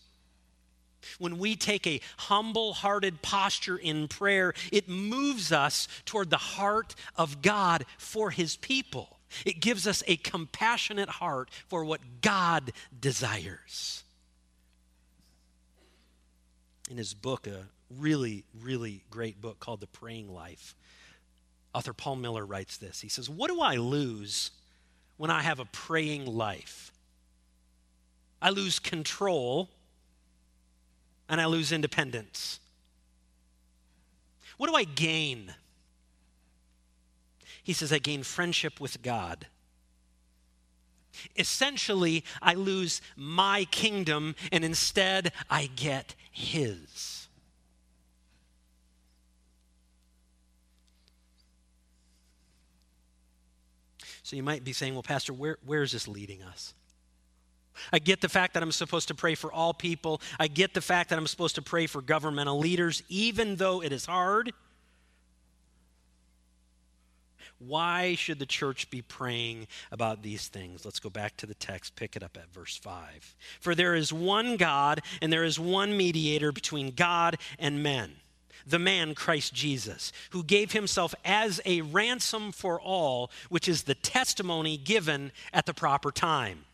When 1.19 1.39
we 1.39 1.57
take 1.57 1.87
a 1.87 2.01
humble 2.17 2.75
hearted 2.75 3.23
posture 3.23 3.77
in 3.77 4.09
prayer, 4.09 4.53
it 4.71 4.89
moves 4.89 5.53
us 5.53 5.89
toward 6.05 6.31
the 6.31 6.37
heart 6.37 6.95
of 7.17 7.43
God 7.43 7.85
for 7.99 8.31
his 8.31 8.57
people. 8.57 9.20
It 9.45 9.61
gives 9.61 9.87
us 9.87 10.03
a 10.07 10.17
compassionate 10.17 11.09
heart 11.09 11.51
for 11.69 11.85
what 11.85 12.01
God 12.21 12.73
desires. 12.99 14.03
In 16.91 16.97
his 16.97 17.15
book, 17.15 17.47
a 17.47 17.67
really, 17.99 18.45
really 18.61 19.05
great 19.11 19.41
book 19.41 19.61
called 19.61 19.81
The 19.81 19.87
Praying 19.87 20.33
Life, 20.33 20.75
author 21.75 21.93
Paul 21.93 22.17
Miller 22.17 22.45
writes 22.45 22.77
this. 22.77 23.01
He 23.01 23.09
says, 23.09 23.31
What 23.31 23.49
do 23.49 23.61
I 23.61 23.77
lose 23.77 24.51
when 25.17 25.31
I 25.31 25.43
have 25.43 25.61
a 25.61 25.65
praying 25.67 26.27
life? 26.27 26.93
I 28.43 28.51
lose 28.51 28.79
control 28.79 29.69
and 31.29 31.41
I 31.41 31.47
lose 31.47 31.73
independence. 31.73 32.59
What 34.57 34.69
do 34.69 34.75
I 34.75 34.85
gain? 34.85 35.55
He 37.71 37.75
says, 37.75 37.93
I 37.93 38.01
gain 38.01 38.25
friendship 38.25 38.81
with 38.81 39.01
God. 39.01 39.47
Essentially, 41.37 42.25
I 42.43 42.55
lose 42.55 43.01
my 43.15 43.65
kingdom 43.71 44.35
and 44.51 44.65
instead 44.65 45.33
I 45.49 45.71
get 45.77 46.17
His. 46.33 47.29
So 54.25 54.35
you 54.35 54.43
might 54.43 54.65
be 54.65 54.73
saying, 54.73 54.95
well, 54.95 55.05
Pastor, 55.05 55.33
where, 55.33 55.59
where 55.65 55.83
is 55.83 55.93
this 55.93 56.09
leading 56.09 56.43
us? 56.43 56.75
I 57.93 58.01
get 58.01 58.21
the 58.21 58.29
fact 58.29 58.55
that 58.55 58.65
I'm 58.65 58.73
supposed 58.73 59.07
to 59.07 59.15
pray 59.15 59.37
for 59.37 59.53
all 59.53 59.73
people. 59.73 60.21
I 60.41 60.49
get 60.49 60.75
the 60.75 60.81
fact 60.81 61.11
that 61.11 61.21
I'm 61.21 61.29
supposed 61.29 61.55
to 61.55 61.63
pray 61.63 61.87
for 61.87 62.03
governmental 62.03 62.59
leaders, 62.59 63.05
even 63.09 63.55
though 63.55 63.81
it 63.81 63.93
is 63.93 64.07
hard. 64.07 64.53
Why 67.61 68.15
should 68.15 68.39
the 68.39 68.47
church 68.47 68.91
be 68.91 69.03
praying 69.03 69.69
about 69.93 70.23
these 70.23 70.49
things? 70.49 70.85
Let's 70.85 70.99
go 70.99 71.11
back 71.11 71.37
to 71.37 71.47
the 71.47 71.55
text, 71.55 71.95
pick 71.95 72.17
it 72.17 72.23
up 72.23 72.39
at 72.39 72.51
verse 72.53 72.77
5. 72.77 73.37
For 73.61 73.75
there 73.75 73.95
is 73.95 74.13
one 74.13 74.57
God, 74.57 75.03
and 75.21 75.31
there 75.31 75.45
is 75.45 75.61
one 75.61 75.95
mediator 75.95 76.53
between 76.53 76.93
God 76.93 77.37
and 77.59 77.83
men, 77.83 78.13
the 78.67 78.79
man 78.79 79.15
Christ 79.15 79.53
Jesus, 79.53 80.11
who 80.31 80.43
gave 80.43 80.73
himself 80.73 81.15
as 81.23 81.61
a 81.67 81.83
ransom 81.83 82.51
for 82.51 82.81
all, 82.81 83.31
which 83.51 83.69
is 83.69 83.83
the 83.83 83.95
testimony 83.95 84.79
given 84.79 85.31
at 85.53 85.67
the 85.67 85.75
proper 85.75 86.11
time. 86.11 86.65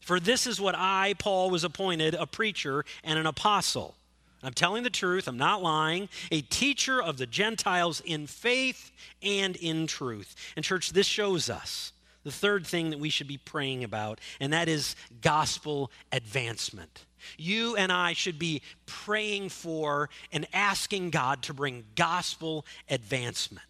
For 0.00 0.20
this 0.20 0.46
is 0.46 0.60
what 0.60 0.76
I, 0.76 1.16
Paul, 1.18 1.50
was 1.50 1.64
appointed 1.64 2.14
a 2.14 2.26
preacher 2.26 2.84
and 3.02 3.18
an 3.18 3.26
apostle. 3.26 3.96
I'm 4.42 4.54
telling 4.54 4.84
the 4.84 4.90
truth, 4.90 5.26
I'm 5.26 5.36
not 5.36 5.62
lying, 5.62 6.08
a 6.30 6.42
teacher 6.42 7.02
of 7.02 7.18
the 7.18 7.26
Gentiles 7.26 8.00
in 8.04 8.26
faith 8.26 8.92
and 9.22 9.56
in 9.56 9.86
truth. 9.86 10.34
And, 10.54 10.64
church, 10.64 10.92
this 10.92 11.06
shows 11.06 11.50
us 11.50 11.92
the 12.24 12.30
third 12.30 12.66
thing 12.66 12.90
that 12.90 12.98
we 12.98 13.10
should 13.10 13.26
be 13.26 13.38
praying 13.38 13.84
about, 13.84 14.20
and 14.40 14.52
that 14.52 14.68
is 14.68 14.94
gospel 15.22 15.90
advancement. 16.12 17.04
You 17.36 17.74
and 17.76 17.90
I 17.90 18.12
should 18.12 18.38
be 18.38 18.62
praying 18.86 19.48
for 19.48 20.08
and 20.32 20.46
asking 20.52 21.10
God 21.10 21.42
to 21.42 21.54
bring 21.54 21.84
gospel 21.96 22.64
advancement. 22.88 23.64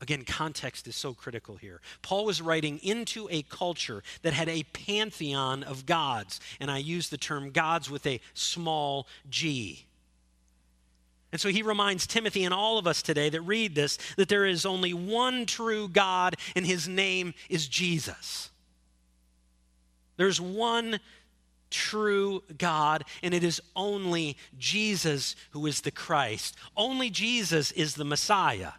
Again, 0.00 0.24
context 0.24 0.88
is 0.88 0.96
so 0.96 1.12
critical 1.12 1.56
here. 1.56 1.80
Paul 2.00 2.24
was 2.24 2.40
writing 2.40 2.78
into 2.78 3.28
a 3.30 3.42
culture 3.42 4.02
that 4.22 4.32
had 4.32 4.48
a 4.48 4.62
pantheon 4.62 5.62
of 5.62 5.84
gods, 5.84 6.40
and 6.58 6.70
I 6.70 6.78
use 6.78 7.10
the 7.10 7.18
term 7.18 7.50
gods 7.50 7.90
with 7.90 8.06
a 8.06 8.20
small 8.32 9.06
g. 9.28 9.84
And 11.32 11.40
so 11.40 11.50
he 11.50 11.62
reminds 11.62 12.06
Timothy 12.06 12.44
and 12.44 12.54
all 12.54 12.78
of 12.78 12.86
us 12.86 13.02
today 13.02 13.28
that 13.28 13.42
read 13.42 13.74
this 13.74 13.98
that 14.16 14.28
there 14.28 14.46
is 14.46 14.64
only 14.64 14.94
one 14.94 15.44
true 15.44 15.86
God, 15.86 16.36
and 16.56 16.66
his 16.66 16.88
name 16.88 17.34
is 17.50 17.68
Jesus. 17.68 18.50
There's 20.16 20.40
one 20.40 20.98
true 21.70 22.42
God, 22.58 23.04
and 23.22 23.34
it 23.34 23.44
is 23.44 23.60
only 23.76 24.36
Jesus 24.58 25.36
who 25.50 25.66
is 25.66 25.82
the 25.82 25.90
Christ. 25.90 26.56
Only 26.76 27.10
Jesus 27.10 27.70
is 27.72 27.94
the 27.94 28.04
Messiah. 28.04 28.72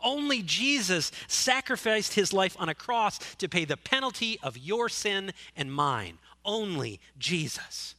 Only 0.00 0.42
Jesus 0.42 1.12
sacrificed 1.26 2.14
his 2.14 2.32
life 2.32 2.56
on 2.58 2.68
a 2.68 2.74
cross 2.74 3.18
to 3.36 3.48
pay 3.48 3.64
the 3.64 3.76
penalty 3.76 4.38
of 4.42 4.56
your 4.56 4.88
sin 4.88 5.32
and 5.56 5.72
mine. 5.72 6.18
Only 6.44 7.00
Jesus. 7.18 7.94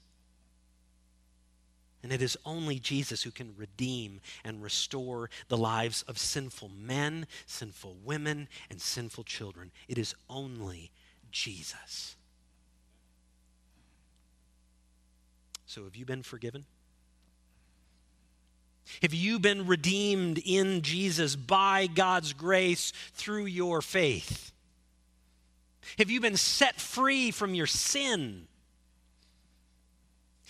And 2.01 2.13
it 2.13 2.21
is 2.21 2.37
only 2.45 2.79
Jesus 2.79 3.23
who 3.23 3.31
can 3.31 3.53
redeem 3.57 4.21
and 4.45 4.63
restore 4.63 5.29
the 5.49 5.57
lives 5.57 6.03
of 6.03 6.17
sinful 6.17 6.69
men, 6.69 7.27
sinful 7.45 7.97
women, 8.03 8.47
and 8.69 8.79
sinful 8.79 9.25
children. 9.25 9.71
It 9.87 9.97
is 9.97 10.15
only 10.29 10.91
Jesus. 11.31 12.15
So, 15.65 15.83
have 15.83 15.95
you 15.95 16.05
been 16.05 16.23
forgiven? 16.23 16.65
Have 19.01 19.13
you 19.13 19.39
been 19.39 19.65
redeemed 19.67 20.41
in 20.43 20.81
Jesus 20.81 21.35
by 21.35 21.87
God's 21.87 22.33
grace 22.33 22.91
through 23.13 23.45
your 23.45 23.81
faith? 23.81 24.51
Have 25.97 26.09
you 26.09 26.19
been 26.19 26.37
set 26.37 26.79
free 26.79 27.31
from 27.31 27.53
your 27.53 27.67
sin? 27.67 28.47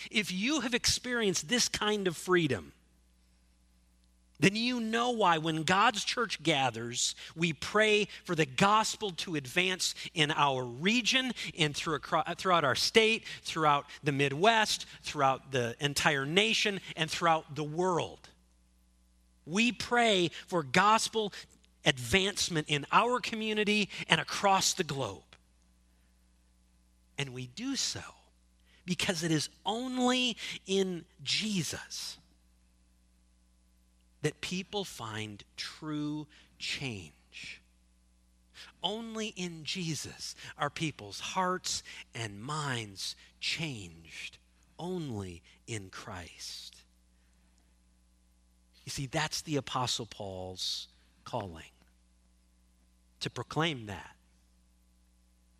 If 0.09 0.31
you 0.31 0.61
have 0.61 0.73
experienced 0.73 1.49
this 1.49 1.67
kind 1.67 2.07
of 2.07 2.17
freedom, 2.17 2.71
then 4.39 4.55
you 4.55 4.79
know 4.79 5.11
why 5.11 5.37
when 5.37 5.63
God's 5.63 6.03
church 6.03 6.41
gathers, 6.41 7.13
we 7.35 7.51
pray 7.51 8.07
for 8.23 8.35
the 8.35 8.45
gospel 8.45 9.11
to 9.11 9.35
advance 9.35 9.93
in 10.13 10.31
our 10.31 10.63
region 10.63 11.33
and 11.57 11.75
throughout 11.75 12.63
our 12.63 12.75
state, 12.75 13.25
throughout 13.43 13.85
the 14.01 14.13
Midwest, 14.13 14.85
throughout 15.03 15.51
the 15.51 15.75
entire 15.81 16.25
nation, 16.25 16.79
and 16.95 17.11
throughout 17.11 17.53
the 17.55 17.65
world. 17.65 18.28
We 19.49 19.71
pray 19.71 20.31
for 20.47 20.63
gospel 20.63 21.33
advancement 21.85 22.67
in 22.69 22.85
our 22.91 23.19
community 23.19 23.89
and 24.07 24.21
across 24.21 24.73
the 24.73 24.83
globe. 24.83 25.23
And 27.17 27.33
we 27.33 27.47
do 27.47 27.75
so 27.75 28.01
because 28.85 29.23
it 29.23 29.31
is 29.31 29.49
only 29.65 30.37
in 30.65 31.05
Jesus 31.23 32.17
that 34.21 34.41
people 34.41 34.83
find 34.83 35.43
true 35.57 36.27
change. 36.57 37.61
Only 38.81 39.27
in 39.27 39.63
Jesus 39.63 40.35
are 40.57 40.69
people's 40.69 41.19
hearts 41.19 41.83
and 42.15 42.41
minds 42.41 43.15
changed. 43.39 44.37
Only 44.77 45.41
in 45.67 45.89
Christ. 45.89 46.83
You 48.89 48.91
see, 48.91 49.05
that's 49.05 49.43
the 49.43 49.57
Apostle 49.57 50.07
Paul's 50.07 50.87
calling 51.23 51.69
to 53.19 53.29
proclaim 53.29 53.85
that, 53.85 54.15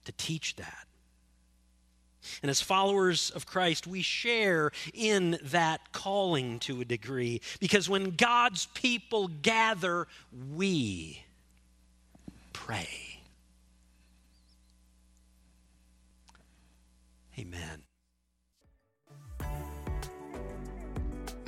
to 0.06 0.12
teach 0.14 0.56
that. 0.56 0.88
And 2.42 2.50
as 2.50 2.60
followers 2.60 3.30
of 3.30 3.46
Christ, 3.46 3.86
we 3.86 4.02
share 4.02 4.72
in 4.96 5.38
that 5.44 5.92
calling 5.92 6.58
to 6.62 6.82
a 6.82 6.86
degree 6.86 7.42
because 7.60 7.88
when 7.88 8.16
God's 8.16 8.66
people 8.74 9.28
gather, 9.28 10.08
we 10.52 11.24
pray. 12.52 13.20
Amen. 17.38 17.84